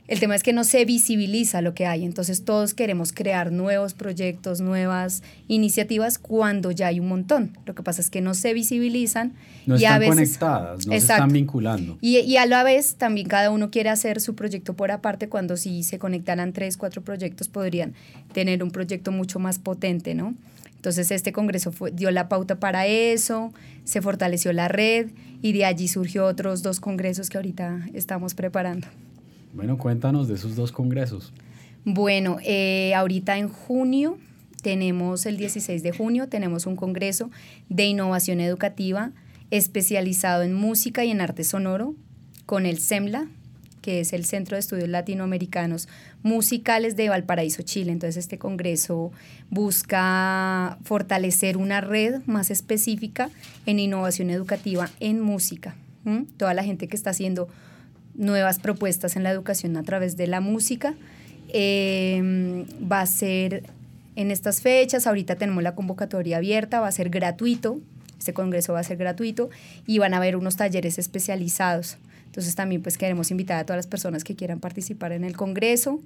El 0.08 0.18
tema 0.18 0.34
es 0.34 0.42
que 0.42 0.52
no 0.52 0.64
se 0.64 0.84
visibiliza 0.84 1.62
lo 1.62 1.72
que 1.72 1.86
hay, 1.86 2.04
entonces 2.04 2.44
todos 2.44 2.74
queremos 2.74 3.12
crear 3.12 3.52
nuevos 3.52 3.94
proyectos, 3.94 4.60
nuevas 4.60 5.22
iniciativas 5.46 6.18
cuando 6.18 6.72
ya 6.72 6.88
hay 6.88 6.98
un 6.98 7.06
montón. 7.06 7.56
Lo 7.66 7.76
que 7.76 7.84
pasa 7.84 8.00
es 8.00 8.10
que 8.10 8.20
no 8.20 8.34
se 8.34 8.52
visibilizan. 8.52 9.34
No 9.64 9.76
y 9.76 9.84
están 9.84 9.94
a 9.94 9.98
veces, 10.00 10.14
conectadas, 10.16 10.86
no 10.88 10.92
se 10.92 10.98
están 10.98 11.32
vinculando. 11.32 11.98
Y, 12.00 12.18
y, 12.18 12.36
a 12.36 12.46
la 12.46 12.64
vez 12.64 12.96
también 12.96 13.28
cada 13.28 13.50
uno 13.50 13.70
quiere 13.70 13.90
hacer 13.90 14.20
su 14.20 14.34
proyecto 14.34 14.74
por 14.74 14.90
aparte, 14.90 15.28
cuando 15.28 15.56
si 15.56 15.84
se 15.84 16.00
conectaran 16.00 16.52
tres, 16.52 16.76
cuatro 16.76 17.00
proyectos 17.00 17.48
podrían 17.48 17.94
tener 18.32 18.64
un 18.64 18.72
proyecto 18.72 19.12
mucho 19.12 19.38
más 19.38 19.60
potente, 19.60 20.16
¿no? 20.16 20.34
Entonces 20.84 21.10
este 21.12 21.32
congreso 21.32 21.72
fue, 21.72 21.92
dio 21.92 22.10
la 22.10 22.28
pauta 22.28 22.60
para 22.60 22.86
eso, 22.86 23.54
se 23.84 24.02
fortaleció 24.02 24.52
la 24.52 24.68
red 24.68 25.12
y 25.40 25.54
de 25.54 25.64
allí 25.64 25.88
surgió 25.88 26.26
otros 26.26 26.62
dos 26.62 26.78
congresos 26.78 27.30
que 27.30 27.38
ahorita 27.38 27.86
estamos 27.94 28.34
preparando. 28.34 28.86
Bueno, 29.54 29.78
cuéntanos 29.78 30.28
de 30.28 30.34
esos 30.34 30.56
dos 30.56 30.72
congresos. 30.72 31.32
Bueno, 31.86 32.36
eh, 32.44 32.92
ahorita 32.94 33.38
en 33.38 33.48
junio 33.48 34.18
tenemos 34.60 35.24
el 35.24 35.38
16 35.38 35.82
de 35.82 35.90
junio, 35.90 36.28
tenemos 36.28 36.66
un 36.66 36.76
congreso 36.76 37.30
de 37.70 37.86
innovación 37.86 38.40
educativa 38.40 39.12
especializado 39.50 40.42
en 40.42 40.52
música 40.52 41.02
y 41.02 41.12
en 41.12 41.22
arte 41.22 41.44
sonoro 41.44 41.94
con 42.44 42.66
el 42.66 42.78
SEMLA, 42.78 43.26
que 43.84 44.00
es 44.00 44.14
el 44.14 44.24
Centro 44.24 44.56
de 44.56 44.60
Estudios 44.60 44.88
Latinoamericanos 44.88 45.88
Musicales 46.22 46.96
de 46.96 47.10
Valparaíso, 47.10 47.60
Chile. 47.60 47.92
Entonces 47.92 48.16
este 48.16 48.38
congreso 48.38 49.12
busca 49.50 50.78
fortalecer 50.84 51.58
una 51.58 51.82
red 51.82 52.22
más 52.24 52.50
específica 52.50 53.28
en 53.66 53.78
innovación 53.78 54.30
educativa 54.30 54.88
en 55.00 55.20
música. 55.20 55.74
Toda 56.38 56.54
la 56.54 56.64
gente 56.64 56.88
que 56.88 56.96
está 56.96 57.10
haciendo 57.10 57.46
nuevas 58.14 58.58
propuestas 58.58 59.16
en 59.16 59.22
la 59.22 59.30
educación 59.30 59.76
a 59.76 59.82
través 59.82 60.16
de 60.16 60.28
la 60.28 60.40
música. 60.40 60.94
Em, 61.50 62.64
va 62.90 63.02
a 63.02 63.06
ser 63.06 63.64
en 64.16 64.30
estas 64.30 64.62
fechas, 64.62 65.06
ahorita 65.06 65.36
tenemos 65.36 65.62
la 65.62 65.74
convocatoria 65.74 66.38
abierta, 66.38 66.80
va 66.80 66.88
a 66.88 66.92
ser 66.92 67.10
gratuito, 67.10 67.80
este 68.18 68.32
congreso 68.32 68.72
va 68.72 68.80
a 68.80 68.84
ser 68.84 68.96
gratuito 68.96 69.50
y 69.86 69.98
van 69.98 70.14
a 70.14 70.16
haber 70.16 70.36
unos 70.36 70.56
talleres 70.56 70.98
especializados. 70.98 71.98
Entonces 72.34 72.56
también 72.56 72.82
pues 72.82 72.98
queremos 72.98 73.30
invitar 73.30 73.60
a 73.60 73.64
todas 73.64 73.76
las 73.76 73.86
personas 73.86 74.24
que 74.24 74.34
quieran 74.34 74.58
participar 74.58 75.12
en 75.12 75.22
el 75.22 75.36
congreso. 75.36 76.00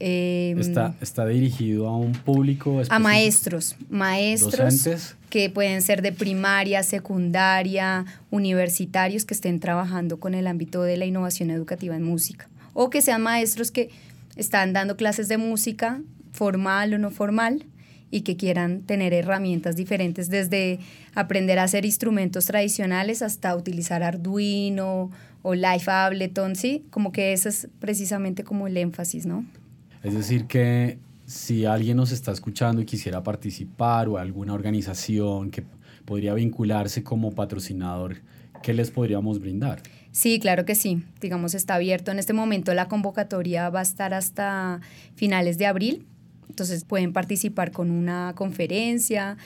Em, 0.00 0.58
está, 0.58 0.94
está 1.02 1.26
dirigido 1.26 1.88
a 1.88 1.94
un 1.98 2.12
público 2.12 2.80
específico? 2.80 2.94
A 2.94 2.98
maestros, 3.00 3.76
maestros 3.90 5.14
que 5.28 5.50
pueden 5.50 5.82
ser 5.82 6.00
de 6.00 6.10
primaria, 6.10 6.82
secundaria, 6.82 8.06
universitarios 8.30 9.26
que 9.26 9.34
estén 9.34 9.60
trabajando 9.60 10.18
con 10.18 10.34
el 10.34 10.46
ámbito 10.46 10.82
de 10.82 10.96
la 10.96 11.04
innovación 11.04 11.50
educativa 11.50 11.94
en 11.94 12.02
música 12.02 12.48
o 12.72 12.88
que 12.88 13.02
sean 13.02 13.20
maestros 13.20 13.70
que 13.70 13.90
están 14.36 14.72
dando 14.72 14.96
clases 14.96 15.28
de 15.28 15.36
música 15.36 16.00
formal 16.32 16.94
o 16.94 16.98
no 16.98 17.10
formal 17.10 17.66
y 18.10 18.22
que 18.22 18.38
quieran 18.38 18.80
tener 18.80 19.12
herramientas 19.12 19.76
diferentes 19.76 20.30
desde 20.30 20.78
aprender 21.14 21.58
a 21.58 21.64
hacer 21.64 21.84
instrumentos 21.84 22.46
tradicionales 22.46 23.20
hasta 23.20 23.54
utilizar 23.54 24.02
Arduino 24.02 25.10
o 25.46 25.54
Life 25.54 25.90
Ableton, 25.90 26.56
sí, 26.56 26.86
como 26.88 27.12
que 27.12 27.34
ese 27.34 27.50
es 27.50 27.68
precisamente 27.78 28.44
como 28.44 28.66
el 28.66 28.78
énfasis, 28.78 29.26
¿no? 29.26 29.44
Es 30.02 30.14
decir, 30.14 30.46
que 30.46 30.98
si 31.26 31.66
alguien 31.66 31.98
nos 31.98 32.12
está 32.12 32.32
escuchando 32.32 32.80
y 32.80 32.86
quisiera 32.86 33.22
participar 33.22 34.08
o 34.08 34.16
alguna 34.16 34.54
organización 34.54 35.50
que 35.50 35.62
podría 36.06 36.32
vincularse 36.32 37.02
como 37.02 37.32
patrocinador, 37.32 38.22
¿qué 38.62 38.72
les 38.72 38.90
podríamos 38.90 39.38
brindar? 39.38 39.82
Sí, 40.12 40.40
claro 40.40 40.64
que 40.64 40.74
sí. 40.74 41.02
Digamos, 41.20 41.52
está 41.52 41.74
abierto 41.74 42.10
en 42.10 42.18
este 42.18 42.32
momento. 42.32 42.72
La 42.72 42.88
convocatoria 42.88 43.68
va 43.68 43.80
a 43.80 43.82
estar 43.82 44.14
hasta 44.14 44.80
finales 45.14 45.58
de 45.58 45.66
abril. 45.66 46.06
Entonces 46.48 46.84
pueden 46.84 47.12
participar 47.12 47.70
con 47.70 47.90
una 47.90 48.32
conferencia 48.34 49.36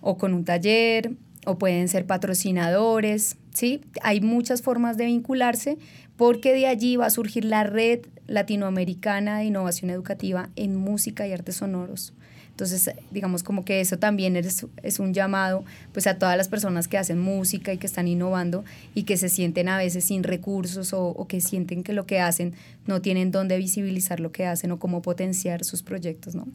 o 0.00 0.18
con 0.18 0.34
un 0.34 0.44
taller 0.44 1.16
o 1.46 1.58
pueden 1.58 1.88
ser 1.88 2.06
patrocinadores. 2.06 3.36
¿Sí? 3.58 3.80
Hay 4.02 4.20
muchas 4.20 4.62
formas 4.62 4.96
de 4.96 5.06
vincularse 5.06 5.78
porque 6.16 6.54
de 6.54 6.66
allí 6.66 6.96
va 6.96 7.06
a 7.06 7.10
surgir 7.10 7.44
la 7.44 7.64
red 7.64 8.00
latinoamericana 8.28 9.38
de 9.38 9.46
innovación 9.46 9.90
educativa 9.90 10.48
en 10.54 10.76
música 10.76 11.26
y 11.26 11.32
artes 11.32 11.56
sonoros. 11.56 12.12
Entonces, 12.50 12.90
digamos 13.10 13.42
como 13.42 13.64
que 13.64 13.80
eso 13.80 13.98
también 13.98 14.36
es, 14.36 14.66
es, 14.82 14.98
un 14.98 15.12
llamado 15.12 15.64
pues 15.92 16.06
a 16.06 16.18
todas 16.18 16.36
las 16.36 16.48
personas 16.48 16.86
que 16.86 16.98
hacen 16.98 17.18
música 17.18 17.72
y 17.72 17.78
que 17.78 17.86
están 17.86 18.06
innovando 18.06 18.64
y 18.94 19.04
que 19.04 19.16
se 19.16 19.28
sienten 19.28 19.68
a 19.68 19.78
veces 19.78 20.04
sin 20.04 20.22
recursos 20.22 20.92
o, 20.92 21.08
o, 21.08 21.26
que 21.26 21.40
sienten 21.40 21.82
que 21.82 21.92
lo 21.92 22.06
que 22.06 22.20
hacen 22.20 22.54
no 22.86 23.00
tienen 23.00 23.30
dónde 23.30 23.58
visibilizar 23.58 24.18
lo 24.20 24.30
que 24.30 24.46
hacen 24.46 24.70
o 24.72 24.78
cómo 24.78 25.02
potenciar 25.02 25.64
sus 25.64 25.82
proyectos, 25.82 26.34
¿no? 26.34 26.46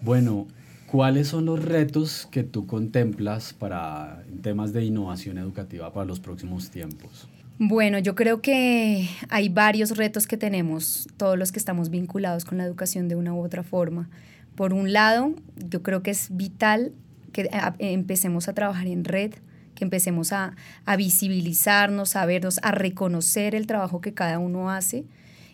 Bueno, 0.00 0.46
¿cuáles 0.90 1.28
son 1.28 1.46
los 1.46 1.64
retos 1.64 2.28
que 2.30 2.42
tú 2.42 2.66
contemplas 2.66 3.52
para 3.52 4.22
temas 4.42 4.72
de 4.72 4.84
innovación 4.84 5.38
educativa 5.38 5.92
para 5.92 6.06
los 6.06 6.20
próximos 6.20 6.70
tiempos? 6.70 7.28
Bueno, 7.58 7.98
yo 7.98 8.14
creo 8.14 8.40
que 8.40 9.08
hay 9.28 9.50
varios 9.50 9.96
retos 9.96 10.26
que 10.26 10.36
tenemos, 10.36 11.08
todos 11.16 11.38
los 11.38 11.52
que 11.52 11.58
estamos 11.58 11.90
vinculados 11.90 12.44
con 12.44 12.58
la 12.58 12.64
educación 12.64 13.08
de 13.08 13.16
una 13.16 13.34
u 13.34 13.44
otra 13.44 13.62
forma. 13.62 14.08
Por 14.54 14.72
un 14.72 14.92
lado, 14.92 15.34
yo 15.56 15.82
creo 15.82 16.02
que 16.02 16.10
es 16.10 16.28
vital 16.30 16.92
que 17.32 17.50
empecemos 17.78 18.48
a 18.48 18.54
trabajar 18.54 18.86
en 18.86 19.04
red, 19.04 19.32
que 19.74 19.84
empecemos 19.84 20.32
a, 20.32 20.54
visibilizarnos, 20.96 22.16
a 22.16 22.26
vernos, 22.26 22.60
a 22.62 22.72
reconocer 22.72 23.54
el 23.54 23.66
trabajo 23.66 24.00
que 24.00 24.14
cada 24.14 24.38
uno 24.38 24.70
hace. 24.70 25.04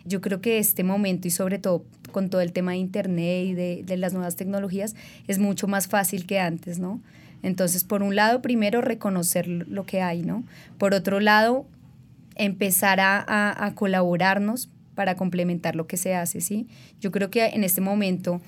Yo 0.07 0.21
creo 0.21 0.41
que 0.41 0.59
este 0.59 0.83
momento 0.83 1.27
y 1.27 1.31
sobre 1.31 1.59
todo 1.59 1.85
con 2.11 2.29
todo 2.29 2.41
el 2.41 2.53
tema 2.53 2.71
de 2.71 2.77
Internet 2.77 3.45
y 3.45 3.53
de, 3.53 3.83
de 3.85 3.97
las 3.97 4.13
nuevas 4.13 4.35
tecnologías 4.35 4.95
es 5.27 5.39
mucho 5.39 5.67
más 5.67 5.87
fácil 5.87 6.25
que 6.25 6.39
antes, 6.39 6.79
¿no? 6.79 7.01
Entonces, 7.43 7.83
por 7.83 8.03
un 8.03 8.15
lado, 8.15 8.41
primero 8.41 8.81
reconocer 8.81 9.47
lo 9.47 9.85
que 9.85 10.01
hay, 10.01 10.21
¿no? 10.23 10.43
Por 10.77 10.93
otro 10.93 11.19
lado, 11.19 11.65
empezar 12.35 12.99
a, 13.01 13.71
colaborarnos 13.75 14.69
para 14.95 15.15
complementar 15.15 15.75
lo 15.75 15.87
que 15.87 15.97
se 15.97 16.15
hace, 16.15 16.41
¿sí? 16.41 16.67
Yo 17.01 17.11
creo 17.11 17.29
que 17.29 17.45
en 17.45 17.63
este 17.63 17.81
momento 17.81 18.41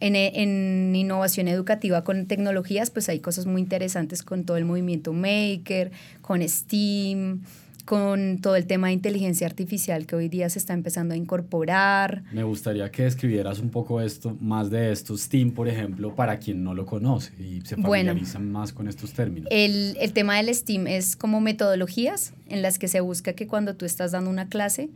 en, 0.00 0.14
en, 0.14 0.94
innovación 0.94 1.48
educativa 1.48 2.04
con 2.04 2.26
tecnologías, 2.26 2.90
pues 2.90 3.08
hay 3.08 3.20
cosas 3.20 3.46
muy 3.46 3.60
interesantes 3.60 4.22
con 4.22 4.44
todo 4.44 4.56
el 4.56 4.64
movimiento 4.64 5.12
Maker, 5.12 5.90
con 6.22 6.46
STEAM, 6.46 7.42
con 7.86 8.40
todo 8.42 8.56
el 8.56 8.66
tema 8.66 8.88
de 8.88 8.94
inteligencia 8.94 9.46
artificial 9.46 10.06
que 10.06 10.16
hoy 10.16 10.28
día 10.28 10.50
se 10.50 10.58
está 10.58 10.74
empezando 10.74 11.14
a 11.14 11.16
incorporar. 11.16 12.24
Me 12.32 12.42
gustaría 12.42 12.90
que 12.90 13.04
describieras 13.04 13.60
un 13.60 13.70
poco 13.70 14.00
esto, 14.00 14.36
más 14.40 14.70
de 14.70 14.90
esto, 14.90 15.16
STEAM, 15.16 15.52
por 15.52 15.68
ejemplo, 15.68 16.14
para 16.14 16.38
quien 16.38 16.64
no 16.64 16.74
lo 16.74 16.84
conoce 16.84 17.32
y 17.40 17.60
se 17.62 17.76
familiariza 17.76 18.40
más 18.40 18.72
con 18.72 18.88
estos 18.88 19.12
términos. 19.12 19.48
El, 19.52 19.96
el 20.00 20.12
tema 20.12 20.36
del 20.36 20.52
STEAM 20.52 20.88
es 20.88 21.14
como 21.14 21.40
metodologías 21.40 22.34
en 22.48 22.60
las 22.60 22.80
que 22.80 22.88
se 22.88 22.98
busca 23.00 23.34
que 23.34 23.46
cuando 23.46 23.76
tú 23.76 23.86
estás 23.86 24.10
dando 24.10 24.30
una 24.30 24.48
clase, 24.48 24.90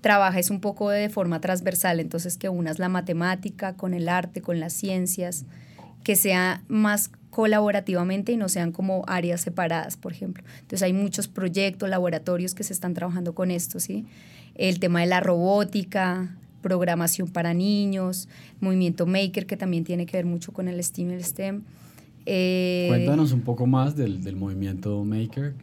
trabajes 0.00 0.50
un 0.50 0.60
poco 0.60 0.90
de 0.90 1.08
forma 1.10 1.40
transversal, 1.40 2.00
entonces 2.00 2.36
que 2.36 2.48
unas 2.48 2.80
la 2.80 2.88
matemática 2.88 3.76
con 3.76 3.94
el 3.94 4.08
arte, 4.08 4.42
con 4.42 4.58
las 4.58 4.72
ciencias, 4.72 5.46
que 6.02 6.16
sea 6.16 6.64
más 6.66 7.12
colaborativamente 7.34 8.30
y 8.30 8.36
no 8.36 8.48
sean 8.48 8.70
como 8.70 9.02
áreas 9.08 9.40
separadas, 9.40 9.96
por 9.96 10.12
ejemplo. 10.12 10.44
Entonces 10.60 10.84
hay 10.84 10.92
muchos 10.92 11.26
proyectos, 11.26 11.90
laboratorios 11.90 12.54
que 12.54 12.62
se 12.62 12.72
están 12.72 12.94
trabajando 12.94 13.34
con 13.34 13.50
esto, 13.50 13.80
¿sí? 13.80 14.06
El 14.54 14.78
tema 14.78 15.00
de 15.00 15.06
la 15.06 15.18
robótica, 15.18 16.36
programación 16.62 17.26
para 17.26 17.52
niños, 17.52 18.28
movimiento 18.60 19.04
maker, 19.04 19.46
que 19.46 19.56
también 19.56 19.82
tiene 19.82 20.06
que 20.06 20.16
ver 20.16 20.26
mucho 20.26 20.52
con 20.52 20.68
el 20.68 20.80
STEAM 20.80 21.10
y 21.10 21.14
el 21.14 21.24
STEM. 21.24 21.62
Eh, 22.24 22.86
Cuéntanos 22.88 23.32
un 23.32 23.40
poco 23.40 23.66
más 23.66 23.96
del, 23.96 24.22
del, 24.22 24.36
movimiento 24.36 25.04
maker. 25.04 25.54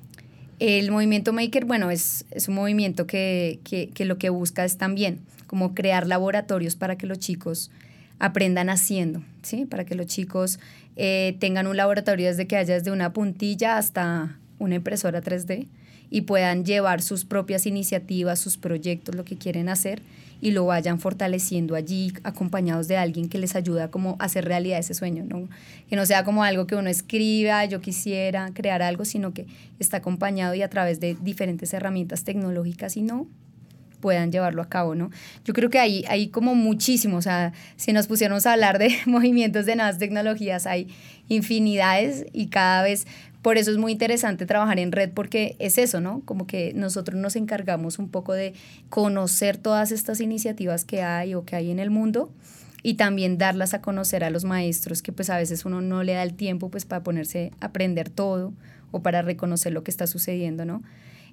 El 0.60 0.92
movimiento 0.92 1.32
maker, 1.32 1.63
bueno, 1.63 1.90
es, 1.90 2.25
es 2.32 2.50
un 2.50 2.56
movimiento 2.56 3.08
que, 3.08 3.62
que, 3.63 3.88
que 3.94 4.04
lo 4.04 4.18
que 4.18 4.30
busca 4.30 4.66
es 4.66 4.75
también 4.75 5.22
como 5.48 5.74
crear 5.74 6.06
laboratorios 6.06 6.75
para 6.75 6.98
que 6.98 7.08
los 7.08 7.20
chicos 7.20 7.72
aprendan 8.22 8.70
haciendo, 8.70 9.24
¿sí? 9.42 9.66
Para 9.66 9.84
que 9.84 9.96
los 9.96 10.06
chicos 10.06 10.60
eh, 10.96 11.36
tengan 11.40 11.66
un 11.66 11.75
laboratorio 11.75 12.28
desde 12.28 12.46
que 12.46 12.56
haya 12.56 12.75
desde 12.75 12.92
una 12.92 13.13
puntilla 13.13 13.78
hasta 13.78 14.38
una 14.60 14.75
impresora 14.75 15.24
3D 15.24 15.68
y 16.12 16.22
puedan 16.22 16.63
llevar 16.63 17.01
sus 17.01 17.25
propias 17.25 17.66
iniciativas, 17.66 18.40
sus 18.40 18.58
proyectos, 18.58 19.16
lo 19.16 19.25
que 19.25 19.38
quieren 19.38 19.70
hacer 19.70 20.04
y 20.40 20.51
lo 20.51 20.68
vayan 20.68 21.00
fortaleciendo 21.00 21.74
allí 21.74 22.13
acompañados 22.24 22.88
de 22.88 22.98
alguien 22.98 23.28
que 23.28 23.40
les 23.40 23.56
ayuda 23.56 23.90
como 23.90 24.18
a 24.20 24.25
hacer 24.25 24.46
realidad 24.46 24.78
ese 24.78 24.94
sueño. 24.94 25.25
Que 25.90 25.96
no 25.96 26.06
sea 26.06 26.24
como 26.24 26.44
algo 26.44 26.68
que 26.68 26.75
uno 26.75 26.90
escriba, 26.90 27.66
yo 27.66 27.82
quisiera 27.82 28.51
crear 28.54 28.84
algo, 28.84 29.04
sino 29.04 29.34
que 29.34 29.48
está 29.80 29.98
acompañado 29.98 30.54
y 30.54 30.62
a 30.62 30.70
través 30.70 31.00
de 31.00 31.18
diferentes 31.20 31.74
herramientas 31.74 32.24
tecnológicas 32.24 32.98
y 32.98 33.01
no 33.01 33.28
puedan 34.01 34.31
llevarlo 34.31 34.62
a 34.62 34.67
cabo, 34.67 34.96
¿no? 34.96 35.12
Yo 35.46 35.53
creo 35.53 35.70
que 35.70 35.79
hay, 35.79 36.03
hay 36.10 36.27
como 36.27 36.55
muchísimo, 36.55 37.17
o 37.17 37.22
sea, 37.22 37.53
si 37.77 37.93
nos 37.93 38.08
pusiéramos 38.08 38.46
a 38.46 38.53
hablar 38.53 38.79
de 38.79 38.93
movimientos 39.05 39.65
de 39.65 39.75
nuevas 39.75 39.98
tecnologías, 39.98 40.67
hay 40.67 40.88
infinidades 41.29 42.25
y 42.34 42.48
cada 42.48 42.84
vez 42.84 43.08
por 43.41 43.58
eso 43.58 43.72
es 43.72 43.77
muy 43.77 43.93
interesante 43.93 44.46
trabajar 44.46 44.77
en 44.79 44.91
red 44.91 45.10
porque 45.12 45.55
es 45.58 45.77
eso, 45.77 46.00
¿no? 46.00 46.22
Como 46.25 46.46
que 46.46 46.74
nosotros 46.75 47.20
nos 47.20 47.36
encargamos 47.36 47.98
un 47.98 48.10
poco 48.10 48.34
de 48.34 48.53
conocer 48.89 49.58
todas 49.58 49.91
estas 49.91 50.20
iniciativas 50.20 50.86
que 50.86 51.01
hay 51.01 51.34
o 51.34 51.43
que 51.43 51.55
hay 51.55 51.72
en 51.72 51.79
el 51.79 51.89
mundo 51.89 52.31
y 52.84 52.96
también 52.96 53.38
darlas 53.38 53.74
a 53.74 53.81
conocer 53.81 54.24
a 54.24 54.29
los 54.29 54.43
maestros 54.43 55.01
que 55.01 55.12
pues 55.12 55.29
a 55.29 55.38
veces 55.38 55.65
uno 55.65 55.81
no 55.81 56.03
le 56.03 56.13
da 56.13 56.24
el 56.24 56.34
tiempo 56.34 56.70
pues 56.70 56.86
para 56.86 57.03
ponerse 57.03 57.51
a 57.60 57.67
aprender 57.67 58.10
todo 58.10 58.53
o 58.91 59.01
para 59.01 59.22
reconocer 59.22 59.74
lo 59.74 59.84
que 59.84 59.91
está 59.91 60.05
sucediendo, 60.08 60.65
¿no? 60.65 60.84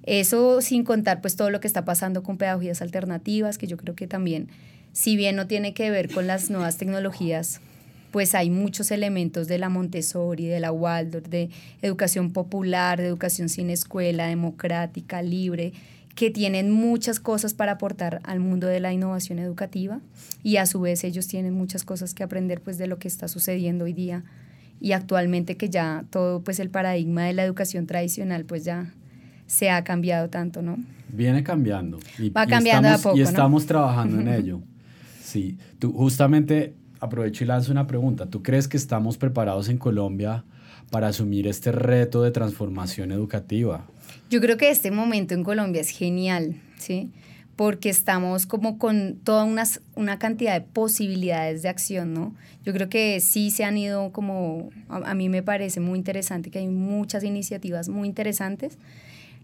Eso 0.03 0.61
sin 0.61 0.83
contar 0.83 1.21
pues 1.21 1.35
todo 1.35 1.49
lo 1.49 1.59
que 1.59 1.67
está 1.67 1.85
pasando 1.85 2.23
con 2.23 2.37
pedagogías 2.37 2.81
alternativas, 2.81 3.57
que 3.57 3.67
yo 3.67 3.77
creo 3.77 3.95
que 3.95 4.07
también, 4.07 4.49
si 4.93 5.15
bien 5.15 5.35
no 5.35 5.47
tiene 5.47 5.73
que 5.73 5.89
ver 5.91 6.11
con 6.11 6.27
las 6.27 6.49
nuevas 6.49 6.77
tecnologías, 6.77 7.61
pues 8.11 8.33
hay 8.33 8.49
muchos 8.49 8.91
elementos 8.91 9.47
de 9.47 9.57
la 9.59 9.69
Montessori, 9.69 10.47
de 10.47 10.59
la 10.59 10.71
Waldorf, 10.71 11.27
de 11.27 11.49
educación 11.81 12.31
popular, 12.31 12.99
de 12.99 13.07
educación 13.07 13.49
sin 13.49 13.69
escuela, 13.69 14.27
democrática, 14.27 15.21
libre, 15.21 15.73
que 16.15 16.31
tienen 16.31 16.71
muchas 16.71 17.19
cosas 17.19 17.53
para 17.53 17.73
aportar 17.73 18.19
al 18.23 18.39
mundo 18.39 18.67
de 18.67 18.79
la 18.79 18.91
innovación 18.91 19.39
educativa. 19.39 20.01
Y 20.43 20.57
a 20.57 20.65
su 20.65 20.81
vez 20.81 21.03
ellos 21.03 21.27
tienen 21.27 21.53
muchas 21.53 21.85
cosas 21.85 22.13
que 22.13 22.23
aprender 22.23 22.61
pues 22.61 22.77
de 22.77 22.87
lo 22.87 22.97
que 22.97 23.07
está 23.07 23.27
sucediendo 23.27 23.85
hoy 23.85 23.93
día. 23.93 24.23
Y 24.81 24.93
actualmente 24.93 25.55
que 25.55 25.69
ya 25.69 26.03
todo 26.09 26.41
pues 26.41 26.59
el 26.59 26.69
paradigma 26.69 27.25
de 27.25 27.33
la 27.33 27.43
educación 27.43 27.85
tradicional 27.85 28.45
pues 28.45 28.65
ya 28.65 28.93
se 29.49 29.71
ha 29.71 29.83
cambiado 29.83 30.29
tanto, 30.29 30.61
¿no? 30.61 30.77
Viene 31.11 31.43
cambiando. 31.43 31.99
Y, 32.19 32.29
Va 32.29 32.45
cambiando 32.45 32.87
estamos, 32.87 32.99
a 32.99 33.03
poco, 33.03 33.17
Y 33.17 33.21
estamos 33.21 33.65
trabajando 33.65 34.21
en 34.21 34.27
ello. 34.33 34.61
Sí, 35.23 35.57
tú 35.79 35.91
justamente 35.91 36.75
aprovecho 36.99 37.43
y 37.43 37.47
lanzo 37.47 37.71
una 37.71 37.87
pregunta. 37.87 38.27
¿Tú 38.27 38.43
crees 38.43 38.67
que 38.67 38.77
estamos 38.77 39.17
preparados 39.17 39.67
en 39.67 39.79
Colombia 39.79 40.43
para 40.91 41.07
asumir 41.07 41.47
este 41.47 41.71
reto 41.71 42.21
de 42.21 42.29
transformación 42.29 43.11
educativa? 43.11 43.87
Yo 44.29 44.39
creo 44.39 44.57
que 44.57 44.69
este 44.69 44.91
momento 44.91 45.33
en 45.33 45.43
Colombia 45.43 45.81
es 45.81 45.89
genial, 45.89 46.55
¿sí? 46.77 47.11
Porque 47.55 47.89
estamos 47.89 48.45
como 48.45 48.77
con 48.77 49.15
toda 49.23 49.45
una, 49.45 49.63
una 49.95 50.19
cantidad 50.19 50.53
de 50.53 50.61
posibilidades 50.61 51.63
de 51.63 51.69
acción, 51.69 52.13
¿no? 52.13 52.35
Yo 52.63 52.71
creo 52.71 52.87
que 52.87 53.19
sí 53.19 53.49
se 53.49 53.63
han 53.63 53.77
ido 53.79 54.11
como, 54.11 54.69
a, 54.89 54.97
a 54.97 55.15
mí 55.15 55.27
me 55.27 55.41
parece 55.41 55.79
muy 55.79 55.97
interesante 55.97 56.51
que 56.51 56.59
hay 56.59 56.67
muchas 56.67 57.23
iniciativas 57.23 57.89
muy 57.89 58.07
interesantes. 58.07 58.77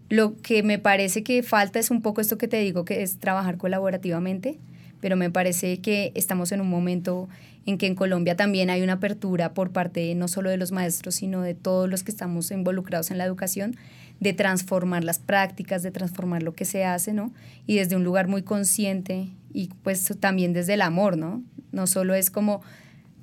Lo 0.08 0.36
que 0.40 0.62
me 0.62 0.78
parece 0.78 1.22
que 1.22 1.42
falta 1.42 1.78
es 1.78 1.90
un 1.90 2.02
poco 2.02 2.20
esto 2.20 2.38
que 2.38 2.48
te 2.48 2.58
digo, 2.58 2.84
que 2.84 3.02
es 3.02 3.18
trabajar 3.18 3.56
colaborativamente, 3.56 4.58
pero 5.00 5.16
me 5.16 5.30
parece 5.30 5.78
que 5.78 6.12
estamos 6.14 6.52
en 6.52 6.60
un 6.60 6.68
momento 6.68 7.28
en 7.66 7.78
que 7.78 7.86
en 7.86 7.96
Colombia 7.96 8.36
también 8.36 8.70
hay 8.70 8.82
una 8.82 8.94
apertura 8.94 9.52
por 9.52 9.70
parte 9.70 10.14
no 10.14 10.28
solo 10.28 10.50
de 10.50 10.56
los 10.56 10.70
maestros, 10.70 11.16
sino 11.16 11.42
de 11.42 11.54
todos 11.54 11.90
los 11.90 12.04
que 12.04 12.12
estamos 12.12 12.50
involucrados 12.52 13.10
en 13.10 13.18
la 13.18 13.24
educación, 13.24 13.76
de 14.20 14.32
transformar 14.32 15.02
las 15.04 15.18
prácticas, 15.18 15.82
de 15.82 15.90
transformar 15.90 16.42
lo 16.42 16.54
que 16.54 16.64
se 16.64 16.84
hace, 16.84 17.12
¿no? 17.12 17.32
Y 17.66 17.76
desde 17.76 17.96
un 17.96 18.04
lugar 18.04 18.28
muy 18.28 18.42
consciente 18.42 19.28
y 19.52 19.70
pues 19.82 20.14
también 20.20 20.52
desde 20.52 20.74
el 20.74 20.82
amor, 20.82 21.18
¿no? 21.18 21.42
No 21.72 21.86
solo 21.88 22.14
es 22.14 22.30
como 22.30 22.62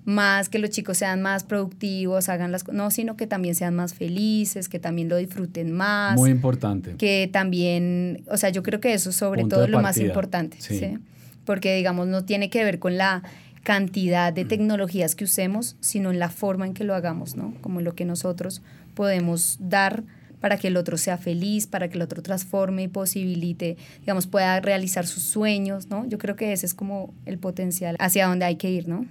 más 0.06 0.50
que 0.50 0.60
los 0.60 0.70
chicos 0.70 0.98
sean 0.98 1.22
más 1.22 1.44
productivos, 1.44 2.30
hagan 2.30 2.52
las 2.52 2.68
no, 2.68 2.92
sino 2.92 3.16
que 3.16 3.28
también 3.28 3.56
sean 3.56 3.76
más 3.76 3.94
felices, 3.94 4.70
que 4.70 4.80
también 4.80 5.10
lo 5.10 5.18
disfruten 5.18 5.72
más. 5.72 6.16
Muy 6.16 6.30
importante. 6.30 6.96
Que 6.98 7.30
también, 7.32 8.24
o 8.30 8.38
sea, 8.38 8.50
yo 8.50 8.64
creo 8.64 8.80
que 8.80 8.94
eso 8.94 9.12
sobre 9.12 9.46
todo 9.46 9.66
es 9.66 9.70
lo 9.70 9.82
más 9.82 9.98
importante, 9.98 10.58
sí. 10.60 10.98
Porque 11.46 11.76
digamos 11.76 12.08
no 12.08 12.24
tiene 12.24 12.50
que 12.50 12.64
ver 12.64 12.80
con 12.80 12.98
la 12.98 13.24
cantidad 13.64 14.34
de 14.34 14.44
tecnologías 14.46 15.16
que 15.16 15.24
usemos, 15.24 15.78
sino 15.80 16.12
en 16.12 16.20
la 16.20 16.30
forma 16.30 16.66
en 16.66 16.74
que 16.74 16.84
lo 16.84 16.96
hagamos, 16.96 17.36
¿no? 17.36 17.54
Como 17.62 17.82
lo 17.82 17.96
que 17.96 18.06
nosotros 18.06 18.62
podemos 18.94 19.58
dar 19.60 20.04
para 20.42 20.58
que 20.58 20.68
el 20.68 20.76
otro 20.76 20.98
sea 20.98 21.18
feliz, 21.18 21.68
para 21.68 21.88
que 21.88 21.96
el 21.96 22.02
otro 22.02 22.22
transforme 22.22 22.84
y 22.84 22.88
posibilite, 22.90 23.78
digamos, 24.02 24.28
pueda 24.28 24.60
realizar 24.60 25.08
sus 25.08 25.24
sueños, 25.24 25.88
¿no? 25.88 26.06
Yo 26.06 26.18
creo 26.18 26.36
que 26.36 26.52
ese 26.52 26.66
es 26.66 26.74
como 26.74 27.14
el 27.26 27.38
potencial 27.38 27.96
hacia 28.00 28.28
donde 28.28 28.44
hay 28.44 28.58
que 28.58 28.70
ir, 28.70 28.90
¿no? 28.90 29.06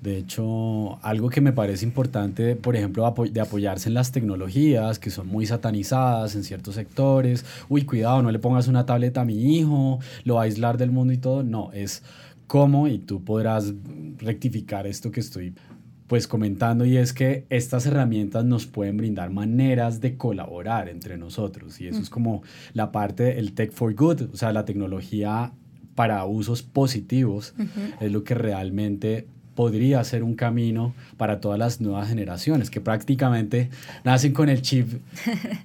De 0.00 0.16
hecho, 0.16 1.04
algo 1.04 1.28
que 1.28 1.40
me 1.40 1.52
parece 1.52 1.84
importante, 1.84 2.54
por 2.54 2.76
ejemplo, 2.76 3.12
de 3.32 3.40
apoyarse 3.40 3.88
en 3.88 3.94
las 3.94 4.12
tecnologías 4.12 5.00
que 5.00 5.10
son 5.10 5.26
muy 5.26 5.44
satanizadas 5.46 6.36
en 6.36 6.44
ciertos 6.44 6.76
sectores. 6.76 7.44
Uy, 7.68 7.82
cuidado, 7.82 8.22
no 8.22 8.30
le 8.30 8.38
pongas 8.38 8.68
una 8.68 8.86
tableta 8.86 9.22
a 9.22 9.24
mi 9.24 9.56
hijo, 9.56 9.98
lo 10.24 10.36
va 10.36 10.42
a 10.42 10.44
aislar 10.44 10.78
del 10.78 10.92
mundo 10.92 11.12
y 11.12 11.18
todo. 11.18 11.42
No, 11.42 11.72
es 11.72 12.04
cómo, 12.46 12.86
y 12.86 12.98
tú 12.98 13.24
podrás 13.24 13.74
rectificar 14.18 14.86
esto 14.86 15.10
que 15.10 15.20
estoy 15.20 15.54
pues 16.06 16.26
comentando 16.26 16.86
y 16.86 16.96
es 16.96 17.12
que 17.12 17.44
estas 17.50 17.84
herramientas 17.84 18.44
nos 18.44 18.66
pueden 18.66 18.96
brindar 18.96 19.30
maneras 19.30 20.00
de 20.00 20.16
colaborar 20.16 20.88
entre 20.88 21.18
nosotros 21.18 21.82
y 21.82 21.86
eso 21.86 22.00
es 22.00 22.08
como 22.08 22.42
la 22.72 22.90
parte 22.92 23.34
del 23.34 23.52
tech 23.52 23.72
for 23.72 23.94
good, 23.94 24.22
o 24.32 24.36
sea, 24.36 24.54
la 24.54 24.64
tecnología 24.64 25.52
para 25.94 26.24
usos 26.24 26.62
positivos 26.62 27.54
es 28.00 28.10
lo 28.10 28.24
que 28.24 28.34
realmente 28.34 29.28
podría 29.58 30.04
ser 30.04 30.22
un 30.22 30.36
camino 30.36 30.94
para 31.16 31.40
todas 31.40 31.58
las 31.58 31.80
nuevas 31.80 32.08
generaciones 32.08 32.70
que 32.70 32.80
prácticamente 32.80 33.70
nacen 34.04 34.32
con 34.32 34.48
el 34.48 34.62
chip 34.62 35.02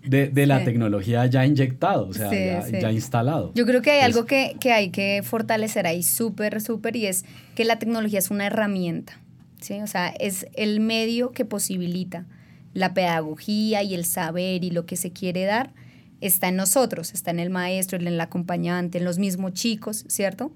de, 0.03 0.31
la 0.47 0.63
tecnología 0.63 1.27
ya 1.27 1.45
inyectado, 1.45 2.07
o 2.07 2.13
sea, 2.15 2.31
ya, 2.31 2.91
instalado. 2.91 3.51
Yo 3.53 3.67
creo 3.67 3.83
que 3.83 3.91
hay 3.91 3.99
algo 3.99 4.25
que, 4.25 4.55
que, 4.59 4.71
hay 4.71 4.89
que 4.89 5.21
fortalecer 5.23 5.85
ahí 5.85 6.01
súper, 6.01 6.59
súper, 6.59 6.95
y 6.95 7.05
es 7.05 7.23
que 7.53 7.65
la 7.65 7.77
tecnología 7.77 8.17
es 8.17 8.31
una 8.31 8.47
herramienta, 8.47 9.19
¿sí? 9.61 9.79
O 9.83 9.85
sea, 9.85 10.07
es 10.07 10.47
el 10.55 10.79
medio 10.79 11.29
que 11.29 11.45
posibilita 11.45 12.25
la 12.73 12.95
pedagogía 12.95 13.83
y 13.83 13.93
el 13.93 14.05
saber 14.05 14.63
y 14.63 14.71
lo 14.71 14.87
que 14.87 14.95
se 14.95 15.11
quiere 15.11 15.43
dar 15.43 15.71
está 16.19 16.47
en 16.47 16.55
nosotros, 16.55 17.13
está 17.13 17.29
en 17.29 17.39
el 17.39 17.51
maestro, 17.51 17.99
en 17.99 18.07
el 18.07 18.19
acompañante, 18.19 18.97
en 18.97 19.05
los 19.05 19.19
mismos 19.19 19.53
chicos, 19.53 20.03
¿cierto? 20.07 20.51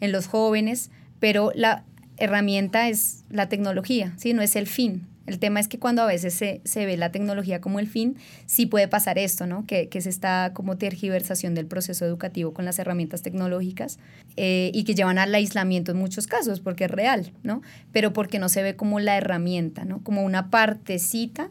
En 0.00 0.10
los 0.10 0.26
jóvenes, 0.26 0.90
pero 1.20 1.52
la, 1.54 1.84
herramienta 2.16 2.88
es 2.88 3.24
la 3.30 3.48
tecnología, 3.48 4.14
¿sí? 4.16 4.32
no 4.32 4.42
es 4.42 4.56
el 4.56 4.66
fin. 4.66 5.06
El 5.24 5.38
tema 5.38 5.60
es 5.60 5.68
que 5.68 5.78
cuando 5.78 6.02
a 6.02 6.06
veces 6.06 6.34
se, 6.34 6.60
se 6.64 6.84
ve 6.84 6.96
la 6.96 7.12
tecnología 7.12 7.60
como 7.60 7.78
el 7.78 7.86
fin, 7.86 8.16
sí 8.46 8.66
puede 8.66 8.88
pasar 8.88 9.18
esto, 9.18 9.46
¿no? 9.46 9.66
Que, 9.66 9.88
que 9.88 9.98
es 9.98 10.06
esta 10.06 10.50
como 10.52 10.78
tergiversación 10.78 11.54
del 11.54 11.66
proceso 11.66 12.04
educativo 12.04 12.52
con 12.52 12.64
las 12.64 12.80
herramientas 12.80 13.22
tecnológicas 13.22 14.00
eh, 14.36 14.72
y 14.74 14.82
que 14.82 14.96
llevan 14.96 15.18
al 15.18 15.32
aislamiento 15.32 15.92
en 15.92 15.98
muchos 15.98 16.26
casos, 16.26 16.58
porque 16.58 16.86
es 16.86 16.90
real, 16.90 17.32
¿no? 17.44 17.62
Pero 17.92 18.12
porque 18.12 18.40
no 18.40 18.48
se 18.48 18.64
ve 18.64 18.74
como 18.74 18.98
la 18.98 19.16
herramienta, 19.16 19.84
¿no? 19.84 20.02
Como 20.02 20.24
una 20.24 20.50
partecita 20.50 21.50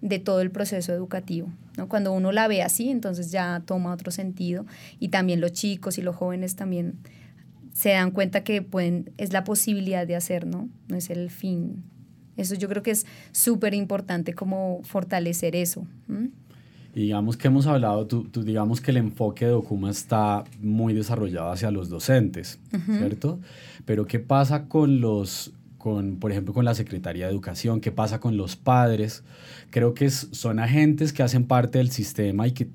de 0.00 0.18
todo 0.18 0.40
el 0.40 0.50
proceso 0.50 0.92
educativo. 0.92 1.48
¿no? 1.76 1.88
Cuando 1.88 2.12
uno 2.12 2.32
la 2.32 2.48
ve 2.48 2.62
así, 2.62 2.90
entonces 2.90 3.30
ya 3.30 3.62
toma 3.64 3.94
otro 3.94 4.10
sentido 4.10 4.66
y 4.98 5.08
también 5.08 5.40
los 5.40 5.52
chicos 5.52 5.96
y 5.96 6.02
los 6.02 6.16
jóvenes 6.16 6.56
también 6.56 6.98
se 7.82 7.88
dan 7.88 8.12
cuenta 8.12 8.44
que 8.44 8.62
pueden, 8.62 9.10
es 9.18 9.32
la 9.32 9.42
posibilidad 9.42 10.06
de 10.06 10.14
hacer, 10.14 10.46
¿no? 10.46 10.68
No 10.86 10.94
es 10.94 11.10
el 11.10 11.30
fin. 11.30 11.82
Eso 12.36 12.54
yo 12.54 12.68
creo 12.68 12.84
que 12.84 12.92
es 12.92 13.06
súper 13.32 13.74
importante 13.74 14.34
como 14.34 14.80
fortalecer 14.84 15.56
eso. 15.56 15.84
Y 16.94 17.00
digamos 17.00 17.36
que 17.36 17.48
hemos 17.48 17.66
hablado, 17.66 18.06
tú, 18.06 18.44
digamos 18.44 18.80
que 18.80 18.92
el 18.92 18.98
enfoque 18.98 19.46
de 19.46 19.52
Okuma 19.52 19.90
está 19.90 20.44
muy 20.60 20.94
desarrollado 20.94 21.50
hacia 21.50 21.72
los 21.72 21.88
docentes, 21.88 22.60
¿cierto? 22.86 23.40
Pero 23.84 24.06
¿qué 24.06 24.20
pasa 24.20 24.68
con 24.68 25.00
los, 25.00 25.52
con, 25.76 26.20
por 26.20 26.30
ejemplo, 26.30 26.54
con 26.54 26.64
la 26.64 26.76
Secretaría 26.76 27.26
de 27.26 27.32
Educación? 27.32 27.80
¿Qué 27.80 27.90
pasa 27.90 28.20
con 28.20 28.36
los 28.36 28.54
padres? 28.54 29.24
Creo 29.70 29.92
que 29.92 30.08
son 30.08 30.60
agentes 30.60 31.12
que 31.12 31.24
hacen 31.24 31.46
parte 31.46 31.78
del 31.78 31.90
sistema 31.90 32.46
y 32.46 32.52
que 32.52 32.68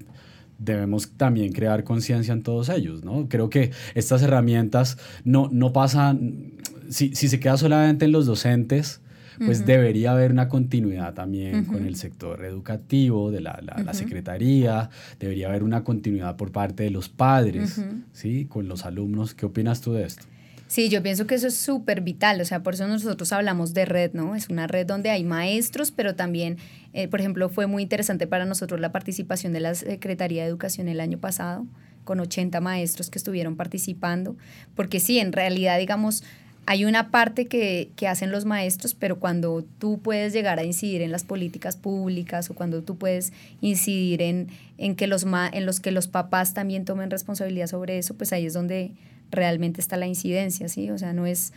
debemos 0.59 1.11
también 1.11 1.53
crear 1.53 1.83
conciencia 1.83 2.33
en 2.33 2.43
todos 2.43 2.69
ellos, 2.69 3.03
¿no? 3.03 3.27
Creo 3.29 3.49
que 3.49 3.71
estas 3.95 4.21
herramientas 4.21 4.97
no, 5.23 5.49
no 5.51 5.73
pasan, 5.73 6.53
si, 6.89 7.15
si 7.15 7.27
se 7.27 7.39
queda 7.39 7.57
solamente 7.57 8.05
en 8.05 8.11
los 8.11 8.25
docentes, 8.25 9.01
pues 9.45 9.65
debería 9.65 10.13
haber 10.13 10.31
una 10.31 10.47
continuidad 10.47 11.13
también 11.13 11.65
con 11.65 11.85
el 11.85 11.95
sector 11.95 12.43
educativo, 12.43 13.29
de 13.29 13.41
la, 13.41 13.61
la, 13.61 13.93
secretaría, 13.93 14.89
debería 15.19 15.47
haber 15.49 15.63
una 15.63 15.83
continuidad 15.83 16.37
por 16.37 16.51
parte 16.51 16.83
de 16.83 16.89
los 16.89 17.09
padres, 17.09 17.79
¿sí? 18.13 18.45
Con 18.45 18.67
los 18.67 18.85
alumnos. 18.85 19.35
¿Qué 19.35 19.45
opinas 19.45 19.81
tú 19.81 19.93
de 19.93 20.05
esto? 20.05 20.25
Sí, 20.67 20.89
yo 20.89 21.01
pienso 21.01 21.25
que 21.27 21.35
eso 21.35 21.47
es 21.47 21.55
súper 21.55 22.01
vital, 22.01 22.41
o 22.41 22.45
sea, 22.45 22.61
por 22.61 22.73
eso 22.73 22.87
nosotros 22.87 23.31
hablamos 23.31 23.73
de 23.73 23.85
red, 23.85 24.11
¿no? 24.13 24.35
Es 24.35 24.49
una 24.49 24.67
red 24.67 24.85
donde 24.85 25.09
hay 25.09 25.23
maestros, 25.23 25.91
pero 25.91 26.13
también, 26.13 26.57
eh, 26.91 27.07
por 27.07 27.21
ejemplo, 27.21 27.47
fue 27.47 27.67
muy 27.67 27.83
interesante 27.83 28.27
para 28.27 28.43
nosotros 28.43 28.81
la 28.81 28.91
participación 28.91 29.53
de 29.53 29.61
la 29.61 29.75
Secretaría 29.75 30.43
de 30.43 30.49
Educación 30.49 30.89
el 30.89 30.99
año 30.99 31.19
pasado, 31.19 31.65
con 32.03 32.19
80 32.19 32.59
maestros 32.59 33.09
que 33.09 33.17
estuvieron 33.17 33.55
participando, 33.55 34.35
porque 34.75 34.99
sí, 34.99 35.19
en 35.19 35.31
realidad, 35.31 35.77
digamos, 35.77 36.23
hay 36.65 36.83
una 36.83 37.11
parte 37.11 37.45
que, 37.45 37.91
que, 37.95 38.09
hacen 38.09 38.29
los 38.29 38.43
maestros, 38.43 38.93
pero 38.93 39.19
cuando 39.19 39.63
tú 39.79 40.01
puedes 40.01 40.33
llegar 40.33 40.59
a 40.59 40.65
incidir 40.65 41.01
en 41.01 41.13
las 41.13 41.23
políticas 41.23 41.77
públicas 41.77 42.49
o 42.49 42.55
cuando 42.55 42.83
tú 42.83 42.97
puedes 42.97 43.31
incidir 43.61 44.21
en, 44.21 44.49
en, 44.77 44.97
que 44.97 45.07
los 45.07 45.25
en 45.53 45.65
los 45.65 45.79
que 45.79 45.91
los 45.91 46.09
papás 46.09 46.53
también 46.53 46.83
tomen 46.83 47.09
responsabilidad 47.09 47.67
sobre 47.67 47.97
eso, 47.97 48.15
pues 48.15 48.33
ahí 48.33 48.45
es 48.45 48.53
donde 48.53 48.91
realmente 49.31 49.81
está 49.81 49.97
la 49.97 50.07
incidencia, 50.07 50.67
¿sí? 50.69 50.89
O 50.91 50.97
sea, 50.97 51.13
no 51.13 51.25
es, 51.25 51.53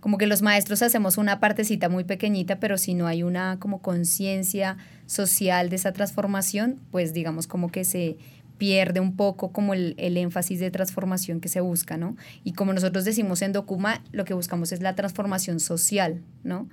como 0.00 0.18
que 0.18 0.26
los 0.26 0.42
maestros 0.42 0.82
hacemos 0.82 1.18
una 1.18 1.40
partecita 1.40 1.88
muy 1.88 2.04
pequeñita, 2.04 2.58
pero 2.58 2.78
si 2.78 2.94
no 2.94 3.06
hay 3.06 3.22
una 3.22 3.58
como 3.58 3.82
conciencia 3.82 4.76
social 5.06 5.68
de 5.68 5.76
esa 5.76 5.92
transformación, 5.92 6.80
pues 6.90 7.12
digamos 7.12 7.46
como 7.46 7.70
que 7.70 7.84
se 7.84 8.16
pierde 8.60 9.00
un 9.00 9.16
poco 9.16 9.52
como 9.52 9.72
el, 9.72 9.94
énfasis 9.98 10.60
de 10.60 10.70
transformación 10.70 11.40
que 11.40 11.48
se 11.48 11.60
busca, 11.60 11.96
¿no? 11.96 12.16
Y 12.44 12.52
como 12.52 12.74
nosotros 12.74 13.06
decimos 13.06 13.40
en 13.40 13.52
Documa, 13.52 14.02
lo 14.12 14.26
que 14.26 14.34
buscamos 14.34 14.70
es 14.72 14.82
la 14.82 14.94
transformación 14.94 15.60
social, 15.60 16.20
¿no? 16.44 16.68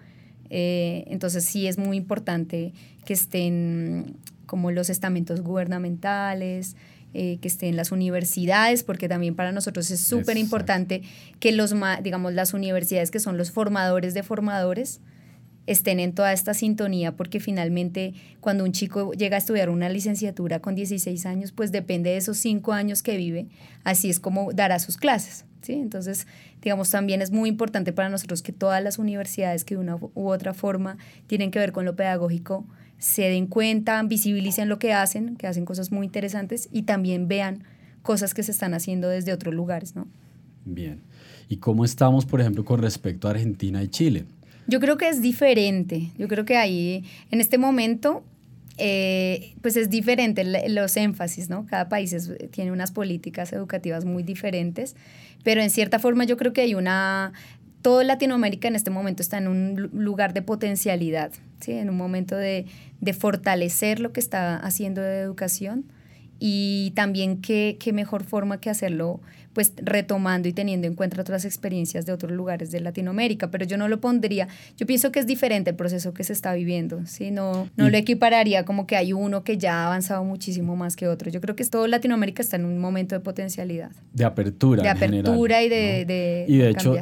Eh, 0.49 1.05
entonces 1.07 1.45
sí 1.45 1.65
es 1.65 1.77
muy 1.77 1.95
importante 1.95 2.73
que 3.05 3.13
estén 3.13 4.17
como 4.45 4.71
los 4.71 4.89
estamentos 4.89 5.41
gubernamentales, 5.41 6.75
eh, 7.19 7.39
que 7.41 7.47
estén 7.47 7.75
las 7.75 7.91
universidades, 7.91 8.83
porque 8.83 9.09
también 9.09 9.33
para 9.33 9.51
nosotros 9.51 9.89
es 9.89 10.01
súper 10.01 10.37
importante 10.37 11.01
que 11.39 11.51
los, 11.51 11.73
digamos, 12.03 12.31
las 12.35 12.53
universidades 12.53 13.09
que 13.09 13.19
son 13.19 13.39
los 13.39 13.49
formadores 13.49 14.13
de 14.13 14.21
formadores 14.21 15.01
estén 15.65 15.99
en 15.99 16.13
toda 16.13 16.31
esta 16.31 16.53
sintonía, 16.53 17.13
porque 17.13 17.39
finalmente 17.39 18.13
cuando 18.39 18.63
un 18.63 18.71
chico 18.71 19.13
llega 19.13 19.35
a 19.35 19.39
estudiar 19.39 19.71
una 19.71 19.89
licenciatura 19.89 20.59
con 20.59 20.75
16 20.75 21.25
años, 21.25 21.51
pues 21.51 21.71
depende 21.71 22.11
de 22.11 22.17
esos 22.17 22.37
cinco 22.37 22.73
años 22.73 23.01
que 23.01 23.17
vive, 23.17 23.47
así 23.83 24.11
es 24.11 24.19
como 24.19 24.53
dará 24.53 24.77
sus 24.77 24.97
clases. 24.97 25.45
¿sí? 25.63 25.73
Entonces, 25.73 26.27
digamos, 26.61 26.91
también 26.91 27.23
es 27.23 27.31
muy 27.31 27.49
importante 27.49 27.93
para 27.93 28.09
nosotros 28.09 28.43
que 28.43 28.53
todas 28.53 28.83
las 28.83 28.99
universidades 28.99 29.63
que 29.63 29.73
de 29.73 29.81
una 29.81 29.95
u 29.95 30.27
otra 30.29 30.53
forma 30.53 30.99
tienen 31.25 31.49
que 31.49 31.57
ver 31.57 31.71
con 31.71 31.83
lo 31.83 31.95
pedagógico, 31.95 32.67
se 32.97 33.23
den 33.23 33.47
cuenta, 33.47 34.01
visibilicen 34.03 34.69
lo 34.69 34.79
que 34.79 34.93
hacen, 34.93 35.35
que 35.35 35.47
hacen 35.47 35.65
cosas 35.65 35.91
muy 35.91 36.05
interesantes 36.05 36.67
y 36.71 36.83
también 36.83 37.27
vean 37.27 37.63
cosas 38.01 38.33
que 38.33 38.43
se 38.43 38.51
están 38.51 38.73
haciendo 38.73 39.09
desde 39.09 39.33
otros 39.33 39.53
lugares, 39.53 39.95
¿no? 39.95 40.07
Bien. 40.65 41.01
¿Y 41.49 41.57
cómo 41.57 41.85
estamos, 41.85 42.25
por 42.25 42.41
ejemplo, 42.41 42.65
con 42.65 42.81
respecto 42.81 43.27
a 43.27 43.31
Argentina 43.31 43.83
y 43.83 43.87
Chile? 43.87 44.25
Yo 44.67 44.79
creo 44.79 44.97
que 44.97 45.07
es 45.07 45.21
diferente. 45.21 46.11
Yo 46.17 46.27
creo 46.27 46.43
que 46.43 46.57
ahí, 46.57 47.05
en 47.31 47.39
este 47.39 47.57
momento, 47.57 48.23
eh, 48.77 49.55
pues 49.61 49.75
es 49.77 49.89
diferente 49.89 50.43
los 50.69 50.97
énfasis, 50.97 51.49
¿no? 51.49 51.65
Cada 51.65 51.89
país 51.89 52.15
tiene 52.51 52.71
unas 52.71 52.91
políticas 52.91 53.53
educativas 53.53 54.05
muy 54.05 54.23
diferentes, 54.23 54.95
pero 55.43 55.61
en 55.61 55.69
cierta 55.69 55.99
forma 55.99 56.25
yo 56.25 56.37
creo 56.37 56.53
que 56.53 56.61
hay 56.61 56.75
una 56.75 57.33
todo 57.81 58.03
Latinoamérica 58.03 58.67
en 58.67 58.75
este 58.75 58.89
momento 58.89 59.21
está 59.21 59.37
en 59.37 59.47
un 59.47 59.89
lugar 59.93 60.33
de 60.33 60.41
potencialidad, 60.41 61.31
¿sí? 61.59 61.73
en 61.73 61.89
un 61.89 61.97
momento 61.97 62.35
de, 62.35 62.65
de 63.01 63.13
fortalecer 63.13 63.99
lo 63.99 64.11
que 64.11 64.19
está 64.19 64.57
haciendo 64.57 65.01
de 65.01 65.19
educación 65.19 65.85
y 66.39 66.91
también 66.91 67.41
qué, 67.41 67.77
qué, 67.79 67.93
mejor 67.93 68.23
forma 68.23 68.59
que 68.59 68.69
hacerlo 68.69 69.19
pues 69.53 69.73
retomando 69.77 70.47
y 70.47 70.53
teniendo 70.53 70.85
en 70.85 70.93
cuenta 70.93 71.19
otras 71.19 71.43
experiencias 71.43 72.05
de 72.05 72.13
otros 72.13 72.31
lugares 72.31 72.69
de 72.69 72.79
Latinoamérica, 72.79 73.49
pero 73.49 73.65
yo 73.65 73.75
no 73.75 73.87
lo 73.87 73.99
pondría, 73.99 74.47
yo 74.77 74.85
pienso 74.85 75.11
que 75.11 75.19
es 75.19 75.25
diferente 75.25 75.71
el 75.71 75.75
proceso 75.75 76.13
que 76.13 76.23
se 76.23 76.33
está 76.33 76.53
viviendo, 76.53 77.07
¿sí? 77.07 77.31
no, 77.31 77.67
no 77.75 77.89
lo 77.89 77.97
equipararía 77.97 78.65
como 78.65 78.85
que 78.85 78.95
hay 78.95 79.13
uno 79.13 79.43
que 79.43 79.57
ya 79.57 79.81
ha 79.81 79.87
avanzado 79.87 80.23
muchísimo 80.23 80.75
más 80.75 80.95
que 80.95 81.07
otro, 81.07 81.31
yo 81.31 81.41
creo 81.41 81.55
que 81.55 81.65
todo 81.65 81.87
Latinoamérica 81.87 82.43
está 82.43 82.57
en 82.57 82.65
un 82.65 82.77
momento 82.77 83.15
de 83.15 83.21
potencialidad. 83.21 83.89
De 84.13 84.25
apertura. 84.25 84.83
De 84.83 84.89
apertura 84.89 85.63
y 85.63 85.69
de, 85.69 86.05
de, 86.05 86.45
Y 86.47 86.57
de 86.57 86.69
hecho, 86.69 86.95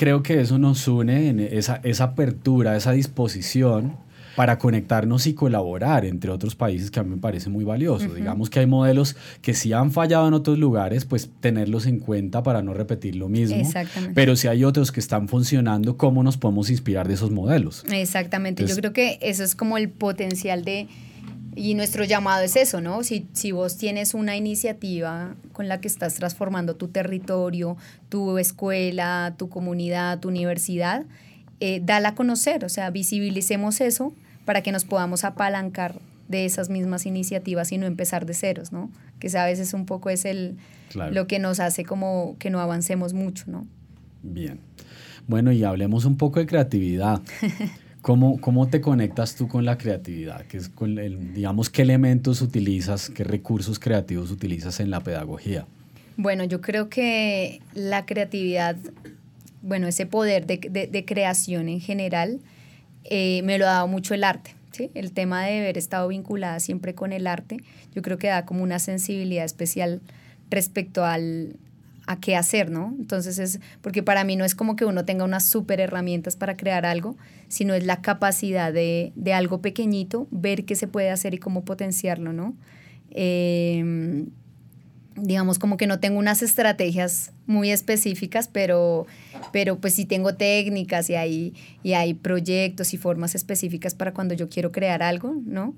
creo 0.00 0.22
que 0.22 0.40
eso 0.40 0.58
nos 0.58 0.88
une 0.88 1.28
en 1.28 1.40
esa, 1.40 1.78
esa 1.84 2.04
apertura, 2.04 2.74
esa 2.74 2.92
disposición 2.92 3.98
para 4.34 4.56
conectarnos 4.56 5.26
y 5.26 5.34
colaborar 5.34 6.06
entre 6.06 6.30
otros 6.30 6.54
países 6.54 6.90
que 6.90 7.00
a 7.00 7.02
mí 7.02 7.10
me 7.10 7.18
parece 7.18 7.50
muy 7.50 7.64
valioso. 7.64 8.08
Digamos 8.14 8.48
que 8.48 8.60
hay 8.60 8.66
modelos 8.66 9.14
que 9.42 9.52
sí 9.52 9.74
han 9.74 9.90
fallado 9.90 10.26
en 10.26 10.32
otros 10.32 10.58
lugares, 10.58 11.04
pues 11.04 11.28
tenerlos 11.40 11.84
en 11.84 11.98
cuenta 11.98 12.42
para 12.42 12.62
no 12.62 12.72
repetir 12.72 13.14
lo 13.16 13.28
mismo. 13.28 13.56
Exactamente. 13.56 14.14
Pero 14.14 14.36
si 14.36 14.48
hay 14.48 14.64
otros 14.64 14.90
que 14.90 15.00
están 15.00 15.28
funcionando, 15.28 15.98
¿cómo 15.98 16.22
nos 16.22 16.38
podemos 16.38 16.70
inspirar 16.70 17.06
de 17.06 17.12
esos 17.12 17.30
modelos? 17.30 17.84
Exactamente. 17.92 18.66
Yo 18.66 18.76
creo 18.76 18.94
que 18.94 19.18
eso 19.20 19.44
es 19.44 19.54
como 19.54 19.76
el 19.76 19.90
potencial 19.90 20.64
de... 20.64 20.88
Y 21.56 21.74
nuestro 21.74 22.04
llamado 22.04 22.44
es 22.44 22.56
eso, 22.56 22.80
¿no? 22.80 23.02
Si, 23.02 23.26
si 23.32 23.52
vos 23.52 23.76
tienes 23.76 24.14
una 24.14 24.36
iniciativa 24.36 25.34
con 25.52 25.68
la 25.68 25.80
que 25.80 25.88
estás 25.88 26.14
transformando 26.14 26.76
tu 26.76 26.88
territorio, 26.88 27.76
tu 28.08 28.38
escuela, 28.38 29.34
tu 29.36 29.48
comunidad, 29.48 30.20
tu 30.20 30.28
universidad, 30.28 31.04
eh, 31.58 31.80
dala 31.84 32.10
a 32.10 32.14
conocer, 32.14 32.64
o 32.64 32.68
sea, 32.68 32.90
visibilicemos 32.90 33.80
eso 33.80 34.14
para 34.44 34.62
que 34.62 34.72
nos 34.72 34.84
podamos 34.84 35.24
apalancar 35.24 35.96
de 36.28 36.44
esas 36.44 36.70
mismas 36.70 37.04
iniciativas 37.06 37.72
y 37.72 37.78
no 37.78 37.86
empezar 37.86 38.24
de 38.24 38.34
ceros, 38.34 38.72
¿no? 38.72 38.90
Que 39.18 39.36
a 39.36 39.44
veces 39.44 39.74
un 39.74 39.84
poco 39.84 40.10
es 40.10 40.24
el, 40.24 40.56
lo 40.94 41.26
que 41.26 41.38
nos 41.38 41.60
hace 41.60 41.84
como 41.84 42.36
que 42.38 42.50
no 42.50 42.60
avancemos 42.60 43.12
mucho, 43.12 43.44
¿no? 43.48 43.66
Bien. 44.22 44.60
Bueno, 45.26 45.52
y 45.52 45.64
hablemos 45.64 46.04
un 46.04 46.16
poco 46.16 46.40
de 46.40 46.46
creatividad. 46.46 47.20
¿Cómo, 48.02 48.40
¿Cómo 48.40 48.68
te 48.68 48.80
conectas 48.80 49.34
tú 49.34 49.46
con 49.46 49.64
la 49.64 49.76
creatividad? 49.76 50.46
¿Qué 50.46 50.56
es 50.56 50.68
con 50.68 50.98
el, 50.98 51.34
digamos, 51.34 51.68
¿Qué 51.68 51.82
elementos 51.82 52.40
utilizas, 52.40 53.10
qué 53.10 53.24
recursos 53.24 53.78
creativos 53.78 54.30
utilizas 54.30 54.80
en 54.80 54.90
la 54.90 55.00
pedagogía? 55.00 55.66
Bueno, 56.16 56.44
yo 56.44 56.60
creo 56.60 56.88
que 56.88 57.60
la 57.74 58.06
creatividad, 58.06 58.76
bueno, 59.62 59.86
ese 59.86 60.06
poder 60.06 60.46
de, 60.46 60.88
de, 60.90 61.04
creación 61.04 61.68
en 61.68 61.80
general, 61.80 62.40
eh, 63.04 63.42
me 63.44 63.58
lo 63.58 63.66
ha 63.66 63.72
dado 63.72 63.88
mucho 63.88 64.14
el 64.14 64.24
arte. 64.24 64.54
¿sí? 64.72 64.90
El 64.94 65.12
tema 65.12 65.44
de 65.44 65.58
haber 65.60 65.76
estado 65.76 66.08
vinculada 66.08 66.58
siempre 66.60 66.94
con 66.94 67.12
el 67.12 67.26
arte, 67.26 67.58
yo 67.94 68.02
creo 68.02 68.18
que 68.18 68.28
da 68.28 68.46
como 68.46 68.62
una 68.62 68.78
sensibilidad 68.78 69.44
especial 69.44 70.00
respecto 70.50 71.04
al, 71.04 71.56
a 72.10 72.18
qué 72.18 72.34
hacer, 72.34 72.72
¿no? 72.72 72.92
Entonces 72.98 73.38
es, 73.38 73.60
porque 73.82 74.02
para 74.02 74.24
mí 74.24 74.34
no 74.34 74.44
es 74.44 74.56
como 74.56 74.74
que 74.74 74.84
uno 74.84 75.04
tenga 75.04 75.22
unas 75.24 75.44
super 75.44 75.78
herramientas 75.78 76.34
para 76.34 76.56
crear 76.56 76.84
algo, 76.84 77.16
sino 77.46 77.72
es 77.72 77.86
la 77.86 78.02
capacidad 78.02 78.72
de, 78.72 79.12
de 79.14 79.32
algo 79.32 79.60
pequeñito, 79.62 80.26
ver 80.32 80.64
qué 80.64 80.74
se 80.74 80.88
puede 80.88 81.10
hacer 81.10 81.34
y 81.34 81.38
cómo 81.38 81.64
potenciarlo, 81.64 82.32
¿no? 82.32 82.56
Eh, 83.12 84.24
digamos 85.14 85.60
como 85.60 85.76
que 85.76 85.86
no 85.86 86.00
tengo 86.00 86.18
unas 86.18 86.42
estrategias 86.42 87.30
muy 87.46 87.70
específicas, 87.70 88.48
pero, 88.48 89.06
pero 89.52 89.78
pues 89.78 89.94
sí 89.94 90.04
tengo 90.04 90.34
técnicas 90.34 91.10
y 91.10 91.14
hay, 91.14 91.54
y 91.84 91.92
hay 91.92 92.14
proyectos 92.14 92.92
y 92.92 92.98
formas 92.98 93.36
específicas 93.36 93.94
para 93.94 94.12
cuando 94.12 94.34
yo 94.34 94.48
quiero 94.48 94.72
crear 94.72 95.04
algo, 95.04 95.36
¿no? 95.46 95.76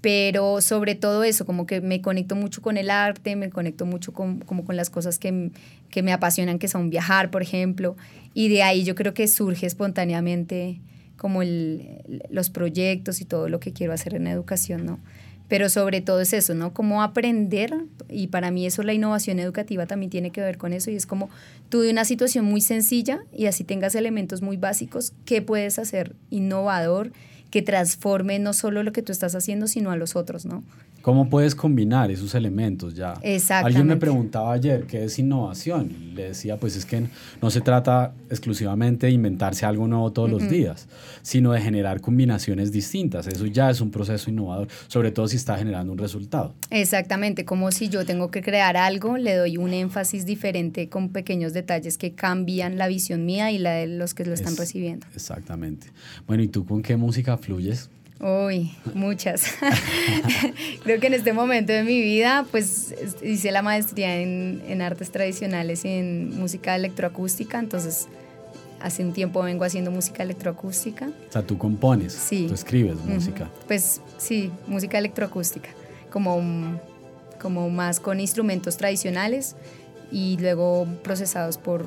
Pero 0.00 0.60
sobre 0.60 0.94
todo 0.94 1.24
eso, 1.24 1.44
como 1.44 1.66
que 1.66 1.80
me 1.80 2.00
conecto 2.00 2.36
mucho 2.36 2.62
con 2.62 2.76
el 2.76 2.88
arte, 2.88 3.34
me 3.34 3.50
conecto 3.50 3.84
mucho 3.84 4.12
con, 4.12 4.38
como 4.40 4.64
con 4.64 4.76
las 4.76 4.90
cosas 4.90 5.18
que, 5.18 5.50
que 5.90 6.02
me 6.02 6.12
apasionan, 6.12 6.58
que 6.58 6.68
son 6.68 6.90
viajar, 6.90 7.30
por 7.30 7.42
ejemplo, 7.42 7.96
y 8.32 8.48
de 8.48 8.62
ahí 8.62 8.84
yo 8.84 8.94
creo 8.94 9.14
que 9.14 9.26
surge 9.26 9.66
espontáneamente 9.66 10.80
como 11.16 11.42
el, 11.42 12.22
los 12.30 12.48
proyectos 12.48 13.20
y 13.20 13.24
todo 13.24 13.48
lo 13.48 13.58
que 13.58 13.72
quiero 13.72 13.92
hacer 13.92 14.14
en 14.14 14.28
educación, 14.28 14.86
¿no? 14.86 15.00
pero 15.48 15.70
sobre 15.70 16.02
todo 16.02 16.20
es 16.20 16.32
eso, 16.34 16.54
¿no? 16.54 16.74
Cómo 16.74 17.02
aprender, 17.02 17.74
y 18.08 18.28
para 18.28 18.50
mí 18.50 18.66
eso 18.66 18.82
la 18.82 18.92
innovación 18.92 19.38
educativa 19.38 19.86
también 19.86 20.10
tiene 20.10 20.30
que 20.30 20.42
ver 20.42 20.58
con 20.58 20.74
eso, 20.74 20.90
y 20.90 20.96
es 20.96 21.06
como 21.06 21.30
tú 21.70 21.80
de 21.80 21.90
una 21.90 22.04
situación 22.04 22.44
muy 22.44 22.60
sencilla 22.60 23.24
y 23.34 23.46
así 23.46 23.64
tengas 23.64 23.94
elementos 23.94 24.42
muy 24.42 24.58
básicos, 24.58 25.14
¿qué 25.24 25.40
puedes 25.40 25.78
hacer 25.78 26.14
innovador 26.30 27.12
que 27.50 27.62
transforme 27.62 28.38
no 28.38 28.52
solo 28.52 28.82
lo 28.82 28.92
que 28.92 29.02
tú 29.02 29.12
estás 29.12 29.34
haciendo, 29.34 29.66
sino 29.66 29.90
a 29.90 29.96
los 29.96 30.16
otros, 30.16 30.44
¿no? 30.44 30.62
¿Cómo 31.08 31.30
puedes 31.30 31.54
combinar 31.54 32.10
esos 32.10 32.34
elementos 32.34 32.94
ya? 32.94 33.14
Alguien 33.48 33.86
me 33.86 33.96
preguntaba 33.96 34.52
ayer 34.52 34.84
qué 34.84 35.04
es 35.04 35.18
innovación. 35.18 36.14
Le 36.14 36.24
decía, 36.24 36.58
pues 36.58 36.76
es 36.76 36.84
que 36.84 37.04
no 37.40 37.50
se 37.50 37.62
trata 37.62 38.12
exclusivamente 38.28 39.06
de 39.06 39.12
inventarse 39.12 39.64
algo 39.64 39.88
nuevo 39.88 40.12
todos 40.12 40.30
los 40.30 40.50
días, 40.50 40.86
sino 41.22 41.52
de 41.52 41.62
generar 41.62 42.02
combinaciones 42.02 42.72
distintas. 42.72 43.26
Eso 43.26 43.46
ya 43.46 43.70
es 43.70 43.80
un 43.80 43.90
proceso 43.90 44.28
innovador, 44.28 44.68
sobre 44.88 45.10
todo 45.10 45.28
si 45.28 45.36
está 45.36 45.56
generando 45.56 45.94
un 45.94 45.98
resultado. 45.98 46.52
Exactamente, 46.68 47.46
como 47.46 47.72
si 47.72 47.88
yo 47.88 48.04
tengo 48.04 48.30
que 48.30 48.42
crear 48.42 48.76
algo, 48.76 49.16
le 49.16 49.34
doy 49.34 49.56
un 49.56 49.72
énfasis 49.72 50.26
diferente 50.26 50.90
con 50.90 51.08
pequeños 51.08 51.54
detalles 51.54 51.96
que 51.96 52.12
cambian 52.12 52.76
la 52.76 52.86
visión 52.86 53.24
mía 53.24 53.50
y 53.50 53.56
la 53.56 53.70
de 53.70 53.86
los 53.86 54.12
que 54.12 54.26
lo 54.26 54.34
están 54.34 54.58
recibiendo. 54.58 55.06
Exactamente. 55.14 55.86
Bueno, 56.26 56.42
¿y 56.42 56.48
tú 56.48 56.66
con 56.66 56.82
qué 56.82 56.98
música 56.98 57.38
fluyes? 57.38 57.88
Uy, 58.20 58.72
muchas. 58.94 59.44
Creo 60.82 60.98
que 60.98 61.06
en 61.06 61.14
este 61.14 61.32
momento 61.32 61.72
de 61.72 61.84
mi 61.84 62.00
vida, 62.00 62.44
pues 62.50 62.94
hice 63.22 63.52
la 63.52 63.62
maestría 63.62 64.16
en, 64.16 64.62
en, 64.66 64.82
artes 64.82 65.12
tradicionales 65.12 65.84
y 65.84 65.88
en 65.88 66.36
música 66.36 66.74
electroacústica, 66.74 67.60
entonces 67.60 68.08
hace 68.80 69.04
un 69.04 69.12
tiempo 69.12 69.42
vengo 69.42 69.64
haciendo 69.64 69.90
música 69.90 70.22
electroacústica. 70.22 71.06
O 71.06 71.32
sea, 71.32 71.42
tú 71.42 71.58
compones, 71.58 72.12
sí. 72.12 72.46
tú 72.48 72.54
escribes 72.54 72.96
música. 73.04 73.48
Pues 73.66 74.00
sí, 74.18 74.50
música 74.66 74.98
electroacústica, 74.98 75.70
como, 76.10 76.42
como 77.40 77.70
más 77.70 78.00
con 78.00 78.20
instrumentos 78.20 78.76
tradicionales 78.76 79.56
y 80.10 80.38
luego 80.38 80.86
procesados 81.02 81.58
por, 81.58 81.86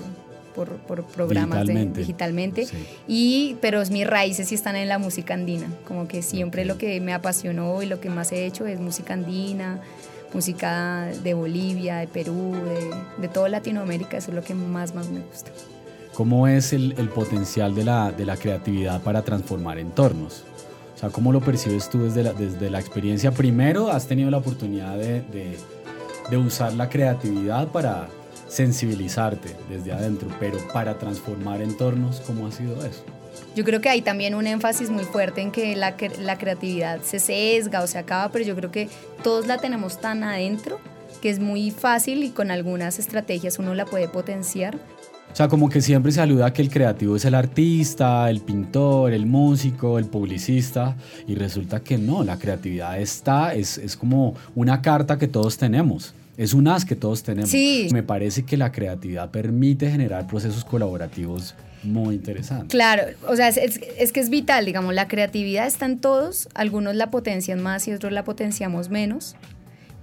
por, 0.56 0.78
por 0.78 1.04
programas 1.06 1.66
digitalmente, 1.94 2.68
y 3.08 3.58
pero 3.62 3.82
mis 3.92 4.08
raíces 4.08 4.50
sí 4.50 4.56
están 4.56 4.76
en 4.76 4.88
la 4.88 4.98
música 5.00 5.34
andina. 5.34 5.68
Como 5.88 6.08
que 6.08 6.22
siempre 6.22 6.66
lo 6.66 6.78
que 6.78 7.00
me 7.02 7.14
apasionó 7.14 7.82
y 7.82 7.86
lo 7.86 8.00
que 8.00 8.10
más 8.10 8.32
he 8.32 8.46
hecho 8.46 8.66
es 8.66 8.80
música 8.80 9.14
andina 9.14 9.80
música 10.34 11.08
de 11.24 11.34
Bolivia 11.34 11.98
de 11.98 12.08
Perú 12.08 12.54
de, 12.54 13.22
de 13.22 13.28
toda 13.28 13.50
Latinoamérica. 13.50 14.16
Eso 14.16 14.32
es 14.32 14.36
lo 14.36 14.42
que 14.42 14.54
más 14.54 14.96
más 14.96 15.10
me 15.10 15.20
gusta. 15.20 15.52
¿cómo 16.14 16.48
es 16.48 16.74
el, 16.74 16.94
potencial 17.14 17.74
de 17.74 17.84
la, 17.84 18.12
de 18.12 18.26
la, 18.26 18.38
creatividad 18.38 19.02
para 19.02 19.24
transformar 19.24 19.80
entornos? 19.80 20.44
O 20.96 20.98
sea, 21.00 21.10
¿cómo 21.10 21.32
lo 21.32 21.42
percibes 21.42 21.90
tú 21.90 22.04
desde 22.04 22.24
la, 22.24 22.34
desde 22.34 22.70
la 22.70 22.80
experiencia? 22.80 23.32
Primero, 23.32 23.92
has 23.92 24.08
tenido 24.08 24.30
la 24.30 24.38
oportunidad 24.38 24.98
de, 24.98 25.22
de, 25.22 25.58
de 26.30 26.38
usar 26.38 26.74
la 26.74 26.90
creatividad 26.90 27.70
para 27.70 28.08
sensibilizarte 28.52 29.56
desde 29.70 29.94
adentro, 29.94 30.28
pero 30.40 30.58
para 30.74 30.98
transformar 30.98 31.62
entornos, 31.62 32.20
¿cómo 32.28 32.48
ha 32.48 32.52
sido 32.52 32.86
eso? 32.86 33.04
Yo 33.56 33.64
creo 33.64 33.80
que 33.80 33.88
hay 33.88 34.02
también 34.02 34.36
un 34.36 34.46
énfasis 34.46 34.90
muy 34.90 35.06
fuerte 35.06 35.42
en 35.42 35.52
que 35.52 35.76
la, 35.76 35.96
la 36.20 36.38
creatividad 36.38 37.02
se 37.02 37.20
sesga 37.20 37.82
o 37.82 37.88
se 37.88 37.98
acaba, 37.98 38.30
pero 38.30 38.44
yo 38.44 38.56
creo 38.56 38.70
que 38.70 38.90
todos 39.24 39.48
la 39.48 39.58
tenemos 39.58 40.02
tan 40.02 40.24
adentro 40.24 40.80
que 41.22 41.30
es 41.30 41.40
muy 41.40 41.72
fácil 41.72 42.24
y 42.24 42.32
con 42.32 42.52
algunas 42.52 43.00
estrategias 43.00 43.58
uno 43.58 43.74
la 43.74 43.86
puede 43.86 44.10
potenciar. 44.10 44.76
O 45.32 45.36
sea, 45.36 45.48
como 45.48 45.70
que 45.70 45.80
siempre 45.80 46.12
se 46.12 46.20
aluda 46.20 46.52
que 46.52 46.62
el 46.62 46.70
creativo 46.70 47.16
es 47.16 47.24
el 47.24 47.36
artista, 47.36 48.30
el 48.30 48.42
pintor, 48.42 49.14
el 49.14 49.26
músico, 49.26 49.98
el 49.98 50.06
publicista, 50.08 50.98
y 51.26 51.36
resulta 51.36 51.80
que 51.80 51.98
no, 51.98 52.26
la 52.26 52.38
creatividad 52.38 53.00
está, 53.00 53.54
es, 53.54 53.78
es 53.78 53.96
como 53.96 54.36
una 54.56 54.82
carta 54.82 55.18
que 55.18 55.30
todos 55.30 55.58
tenemos. 55.58 56.14
Es 56.42 56.56
un 56.56 56.68
as 56.68 56.86
que 56.86 56.96
todos 56.96 57.22
tenemos. 57.22 57.52
Sí. 57.52 57.88
Me 57.94 58.02
parece 58.02 58.46
que 58.46 58.58
la 58.58 58.72
creatividad 58.72 59.30
permite 59.30 59.92
generar 59.92 60.26
procesos 60.26 60.66
colaborativos 60.66 61.54
muy 61.84 62.16
interesante. 62.16 62.66
Claro, 62.66 63.04
o 63.28 63.36
sea, 63.36 63.50
es, 63.50 64.12
que 64.12 64.20
es 64.20 64.30
vital, 64.32 64.66
digamos, 64.66 64.96
la 64.96 65.08
creatividad 65.08 65.68
está 65.68 65.86
en 65.86 66.00
todos, 66.00 66.50
algunos 66.56 66.96
la 66.96 67.12
potencian 67.12 67.62
más 67.62 67.88
y 67.88 67.94
otros 67.94 68.12
la 68.12 68.24
potenciamos 68.24 68.90
menos, 68.90 69.36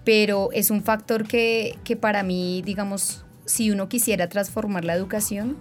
pero 0.04 0.50
es 0.52 0.70
un 0.70 0.84
factor 0.84 1.26
que, 1.26 1.76
que 1.82 1.96
para 1.96 2.22
mí, 2.22 2.62
digamos, 2.64 3.24
si 3.44 3.72
uno 3.72 3.88
quisiera 3.88 4.28
transformar 4.28 4.84
la 4.84 4.94
educación, 4.94 5.56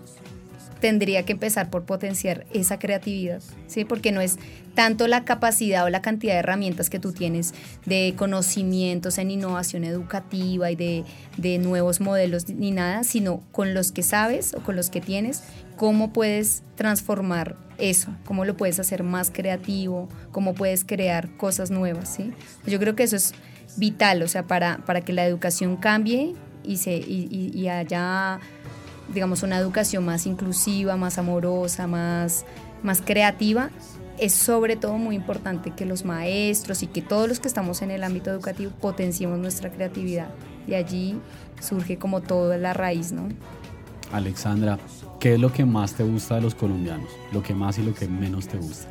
tendría 0.80 1.24
que 1.24 1.34
empezar 1.34 1.70
por 1.70 1.86
potenciar 1.86 2.46
esa 2.54 2.80
creatividad, 2.80 3.42
¿sí? 3.68 3.86
Porque 3.86 4.12
no 4.12 4.22
es 4.22 4.38
tanto 4.76 5.08
la 5.08 5.26
capacidad 5.26 5.86
o 5.86 5.90
la 5.90 6.02
cantidad 6.02 6.34
de 6.34 6.40
herramientas 6.40 6.90
que 6.90 7.00
tú 7.00 7.12
tienes 7.12 7.54
de 7.86 8.14
conocimientos 8.16 9.18
en 9.18 9.32
innovación 9.32 9.84
educativa 9.84 10.70
y 10.70 10.76
de, 10.76 11.04
de 11.38 11.58
nuevos 11.58 12.00
modelos 12.00 12.48
ni 12.50 12.72
nada, 12.72 13.04
sino 13.04 13.42
con 13.52 13.74
los 13.74 13.92
que 13.92 14.04
sabes 14.04 14.54
o 14.54 14.62
con 14.62 14.76
los 14.76 14.90
que 14.90 15.02
tienes, 15.02 15.44
cómo 15.78 16.14
puedes 16.14 16.64
transformar 16.76 17.56
eso, 17.78 18.12
cómo 18.26 18.46
lo 18.46 18.58
puedes 18.58 18.80
hacer 18.80 19.04
más 19.04 19.32
creativo, 19.32 20.10
cómo 20.32 20.54
puedes 20.54 20.84
crear 20.84 21.36
cosas 21.38 21.72
nuevas, 21.72 22.10
¿sí? 22.10 22.34
Yo 22.66 22.80
creo 22.80 22.96
que 22.96 23.04
eso 23.04 23.16
es 23.16 23.34
vital, 23.78 24.22
o 24.24 24.28
sea, 24.28 24.44
para, 24.44 24.80
para 24.86 25.02
que 25.02 25.14
la 25.14 25.26
educación 25.26 25.78
cambie 25.78 26.34
y, 26.64 26.78
se, 26.78 26.98
y, 26.98 27.52
y 27.54 27.68
haya 27.70 28.40
digamos, 29.14 29.44
una 29.44 29.58
educación 29.58 30.06
más 30.06 30.26
inclusiva, 30.26 30.98
más 30.98 31.18
amorosa, 31.18 31.88
más, 31.88 32.46
más 32.84 33.02
creativa, 33.02 33.70
es 34.18 34.34
sobre 34.34 34.76
todo 34.76 34.94
muy 34.94 35.16
importante 35.16 35.72
que 35.72 35.86
los 35.86 36.06
maestros 36.06 36.84
y 36.84 36.88
que 36.88 37.02
todos 37.02 37.28
los 37.28 37.40
que 37.40 37.48
estamos 37.48 37.82
en 37.82 37.92
el 37.92 38.04
ámbito 38.04 38.32
educativo 38.32 38.72
potenciemos 38.82 39.40
nuestra 39.40 39.72
creatividad. 39.72 40.30
Y 40.68 40.74
allí 40.74 41.20
surge 41.62 41.98
como 41.98 42.22
toda 42.22 42.58
la 42.58 42.74
raíz, 42.74 43.12
¿no? 43.12 43.30
Alexandra, 44.12 44.80
¿qué 45.20 45.36
es 45.36 45.40
lo 45.40 45.52
que 45.52 45.66
más 45.66 45.94
te 45.94 46.04
gusta 46.04 46.36
de 46.36 46.42
los 46.42 46.56
colombianos? 46.56 47.10
Lo 47.32 47.44
que 47.44 47.54
más 47.54 47.78
y 47.78 47.84
lo 47.84 47.94
que 47.94 48.08
menos 48.08 48.48
te 48.48 48.58
gusta. 48.58 48.88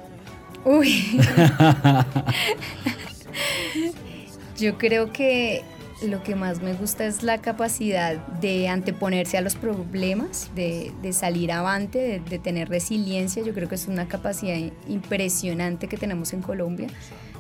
Uy. 0.64 1.20
Yo 4.58 4.78
creo 4.78 5.12
que 5.12 5.62
lo 6.02 6.22
que 6.22 6.34
más 6.34 6.60
me 6.62 6.74
gusta 6.74 7.06
es 7.06 7.22
la 7.22 7.38
capacidad 7.38 8.16
de 8.40 8.68
anteponerse 8.68 9.38
a 9.38 9.40
los 9.40 9.54
problemas, 9.54 10.50
de, 10.54 10.92
salir 11.12 11.52
avante, 11.52 12.22
de, 12.28 12.38
tener 12.38 12.68
resiliencia. 12.68 13.42
Yo 13.42 13.54
creo 13.54 13.68
que 13.68 13.76
es 13.76 13.86
una 13.88 14.06
capacidad 14.06 14.56
impresionante 14.88 15.88
que 15.88 15.96
tenemos 15.96 16.32
en 16.32 16.42
Colombia, 16.42 16.88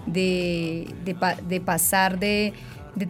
de, 0.06 0.86
pasar 1.64 2.18
de, 2.18 2.54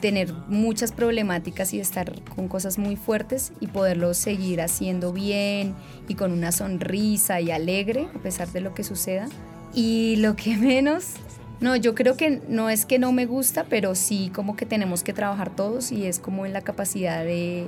tener 0.01 0.33
muchas 0.49 0.91
problemáticas 0.91 1.73
y 1.73 1.77
de 1.77 1.85
estar 1.85 2.13
con 2.35 2.49
cosas 2.49 2.77
muy 2.77 2.97
fuertes 2.97 3.53
y 3.61 3.69
poderlo 3.69 4.15
seguir 4.15 4.61
haciendo 4.61 5.13
bien 5.13 5.77
y 6.09 6.17
con 6.17 6.33
una 6.33 6.51
sonrisa 6.51 7.41
y 7.41 7.53
alegre 7.53 8.09
a 8.15 8.19
pesar 8.19 8.49
de 8.49 8.61
lo 8.61 8.75
que 8.75 8.83
suceda. 8.83 9.29
Y 9.73 10.17
lo 10.17 10.35
que 10.35 10.57
menos 10.57 11.15
no, 11.61 11.75
yo 11.77 11.95
creo 11.95 12.17
que 12.17 12.43
no 12.49 12.69
es 12.69 12.85
que 12.85 12.99
no 12.99 13.13
me 13.13 13.27
gusta, 13.27 13.65
pero 13.69 13.95
sí 13.95 14.31
como 14.35 14.57
que 14.57 14.67
tenemos 14.67 15.03
que 15.03 15.13
trabajar 15.13 15.55
todos 15.55 15.91
y 15.93 16.07
es 16.07 16.19
como 16.19 16.47
en 16.47 16.53
la 16.53 16.61
capacidad 16.61 17.25
de 17.25 17.67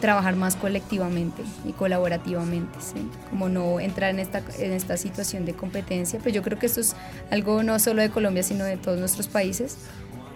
trabajar 0.00 0.34
más 0.34 0.56
colectivamente 0.56 1.42
y 1.64 1.72
colaborativamente, 1.72 2.80
¿sí? 2.80 3.08
como 3.30 3.48
no 3.48 3.78
entrar 3.78 4.10
en 4.10 4.18
esta, 4.18 4.42
en 4.58 4.72
esta 4.72 4.96
situación 4.96 5.44
de 5.44 5.54
competencia, 5.54 6.18
pero 6.18 6.34
yo 6.34 6.42
creo 6.42 6.58
que 6.58 6.66
esto 6.66 6.80
es 6.80 6.96
algo 7.30 7.62
no 7.62 7.78
solo 7.78 8.02
de 8.02 8.10
Colombia, 8.10 8.42
sino 8.42 8.64
de 8.64 8.76
todos 8.76 8.98
nuestros 8.98 9.28
países 9.28 9.78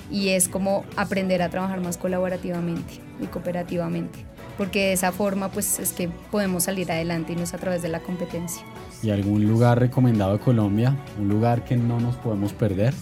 y 0.09 0.29
es 0.29 0.49
como 0.49 0.85
aprender 0.96 1.42
a 1.42 1.49
trabajar 1.49 1.81
más 1.81 1.99
colaborativamente 1.99 3.01
y 3.20 3.27
cooperativamente, 3.27 4.25
porque 4.57 4.87
de 4.87 4.92
esa 4.92 5.12
forma 5.12 5.51
pues 5.51 5.79
es 5.79 5.92
que 5.92 6.09
podemos 6.09 6.64
salir 6.64 6.90
adelante 6.90 7.33
y 7.33 7.37
no 7.37 7.42
es 7.42 7.55
a 7.55 7.59
través 7.59 7.83
de 7.83 7.88
la 7.88 8.01
competencia 8.01 8.62
y 9.03 9.11
algún 9.11 9.47
lugar 9.47 9.79
recomendado 9.79 10.33
de 10.33 10.38
Colombia, 10.38 10.97
un 11.19 11.29
lugar 11.29 11.64
que 11.64 11.77
no 11.77 12.01
nos 12.01 12.16
podemos 12.16 12.53
perder. 12.53 12.95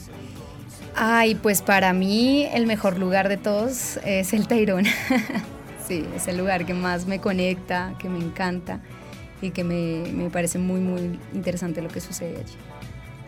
Ay, 0.97 1.35
pues 1.35 1.63
para 1.63 1.93
mí 1.93 2.47
el 2.53 2.67
mejor 2.67 2.99
lugar 2.99 3.29
de 3.29 3.37
todos 3.37 3.99
es 4.05 4.33
el 4.33 4.47
Tairón. 4.47 4.85
sí, 5.89 6.05
es 6.15 6.29
el 6.29 6.37
lugar 6.37 6.67
que 6.67 6.75
más 6.75 7.07
me 7.07 7.21
conecta, 7.21 7.95
que 7.99 8.09
me 8.09 8.19
encanta 8.19 8.81
y 9.41 9.51
que 9.51 9.65
me, 9.65 10.05
me 10.13 10.31
parece 10.31 10.59
muy, 10.59 10.81
muy 10.81 11.19
interesante 11.33 11.83
lo 11.83 11.89
que 11.89 12.01
sucede 12.01 12.37
allí. 12.37 12.55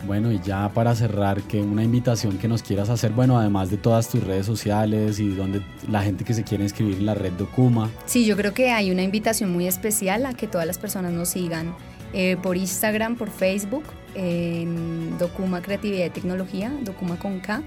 Bueno, 0.05 0.31
y 0.31 0.41
ya 0.41 0.69
para 0.73 0.95
cerrar, 0.95 1.43
que 1.43 1.61
una 1.61 1.83
invitación 1.83 2.39
que 2.39 2.49
nos 2.49 2.63
quieras 2.63 2.91
hacer, 2.91 3.13
bueno, 3.13 3.39
además 3.39 3.71
de 3.71 3.77
todas 3.77 4.09
tus 4.09 4.23
redes 4.23 4.47
sociales 4.47 5.19
y 5.19 5.29
donde 5.31 5.63
la 5.89 6.03
gente 6.03 6.25
que 6.25 6.35
se 6.35 6.45
quiere 6.45 6.65
inscribir 6.65 6.99
en 6.99 7.07
la 7.07 7.15
red 7.15 7.33
Documa. 7.33 7.91
Sí, 8.05 8.25
yo 8.25 8.37
creo 8.37 8.53
que 8.55 8.71
hay 8.71 8.91
una 8.91 9.03
invitación 9.03 9.53
muy 9.53 9.67
especial 9.67 10.27
a 10.27 10.35
que 10.35 10.47
todas 10.47 10.67
las 10.67 10.79
personas 10.79 11.13
nos 11.13 11.31
sigan 11.31 11.75
eh, 12.13 12.37
por 12.43 12.57
Instagram, 12.57 13.17
por 13.17 13.31
Facebook, 13.31 13.85
en 14.15 15.19
Documa 15.19 15.61
Creatividad 15.61 16.07
y 16.07 16.11
Tecnología, 16.11 16.73
Documa 16.83 17.19
con 17.19 17.41
K. 17.41 17.63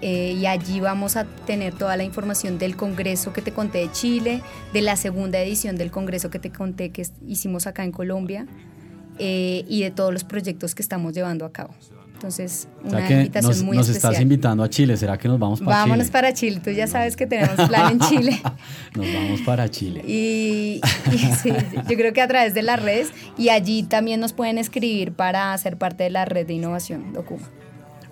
Eh, 0.00 0.32
y 0.38 0.46
allí 0.46 0.80
vamos 0.80 1.16
a 1.16 1.24
tener 1.24 1.72
toda 1.72 1.96
la 1.96 2.04
información 2.04 2.58
del 2.58 2.76
congreso 2.76 3.32
que 3.32 3.40
te 3.40 3.52
conté 3.52 3.78
de 3.78 3.90
Chile, 3.90 4.42
de 4.72 4.82
la 4.82 4.96
segunda 4.96 5.40
edición 5.40 5.76
del 5.76 5.90
congreso 5.90 6.30
que 6.30 6.38
te 6.38 6.50
conté 6.50 6.90
que 6.90 7.06
hicimos 7.26 7.66
acá 7.66 7.84
en 7.84 7.92
Colombia 7.92 8.46
eh, 9.18 9.64
y 9.68 9.82
de 9.82 9.90
todos 9.90 10.12
los 10.12 10.24
proyectos 10.24 10.74
que 10.74 10.82
estamos 10.82 11.12
llevando 11.14 11.44
a 11.44 11.52
cabo. 11.52 11.74
Entonces, 12.14 12.68
una 12.82 13.00
invitación 13.00 13.50
nos, 13.50 13.62
muy 13.62 13.76
nos 13.76 13.88
especial. 13.88 14.12
estás 14.12 14.22
invitando 14.22 14.62
a 14.62 14.70
Chile, 14.70 14.96
¿será 14.96 15.18
que 15.18 15.28
nos 15.28 15.38
vamos 15.38 15.60
para 15.60 15.76
Chile? 15.76 15.90
Vámonos 15.90 16.10
para 16.10 16.32
Chile, 16.32 16.60
tú 16.64 16.70
ya 16.70 16.86
sabes 16.86 17.16
que 17.16 17.26
tenemos 17.26 17.68
plan 17.68 17.92
en 17.92 18.00
Chile. 18.00 18.40
nos 18.94 19.12
vamos 19.12 19.40
para 19.42 19.68
Chile. 19.70 20.00
Y, 20.06 20.80
sí, 21.42 21.50
yo 21.88 21.96
creo 21.96 22.14
que 22.14 22.22
a 22.22 22.28
través 22.28 22.54
de 22.54 22.62
las 22.62 22.80
redes 22.80 23.10
y 23.36 23.50
allí 23.50 23.82
también 23.82 24.20
nos 24.20 24.32
pueden 24.32 24.56
escribir 24.56 25.12
para 25.12 25.56
ser 25.58 25.76
parte 25.76 26.04
de 26.04 26.10
la 26.10 26.24
red 26.24 26.46
de 26.46 26.54
innovación 26.54 27.12
Documa. 27.12 27.46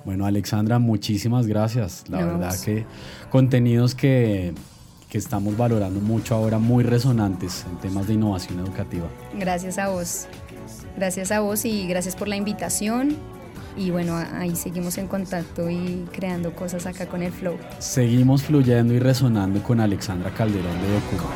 Bueno, 0.05 0.27
Alexandra, 0.27 0.79
muchísimas 0.79 1.47
gracias. 1.47 2.05
La 2.09 2.25
verdad 2.25 2.55
que 2.62 2.85
contenidos 3.31 3.95
que, 3.95 4.53
que 5.12 5.18
estamos 5.18 5.55
valorando 5.59 6.01
mucho 6.01 6.35
ahora, 6.35 6.59
muy 6.59 6.85
resonantes 6.85 7.66
en 7.70 7.77
temas 7.77 8.07
de 8.07 8.14
innovación 8.14 8.61
educativa. 8.61 9.05
Gracias 9.38 9.77
a 9.77 9.90
vos. 9.90 10.27
Gracias 10.96 11.31
a 11.31 11.40
vos 11.40 11.66
y 11.66 11.87
gracias 11.87 12.16
por 12.16 12.29
la 12.29 12.37
invitación 12.37 13.18
y 13.77 13.90
bueno, 13.90 14.16
ahí 14.16 14.57
seguimos 14.57 14.96
en 14.96 15.09
contacto 15.09 15.68
y 15.68 16.07
creando 16.12 16.55
cosas 16.55 16.87
acá 16.87 17.05
con 17.05 17.22
el 17.22 17.31
flow. 17.31 17.59
Seguimos 17.79 18.44
fluyendo 18.44 18.94
y 18.94 19.01
resonando 19.01 19.62
con 19.62 19.81
Alexandra 19.81 20.33
Calderón 20.33 20.81
de 20.81 20.94
Documa. 20.94 21.29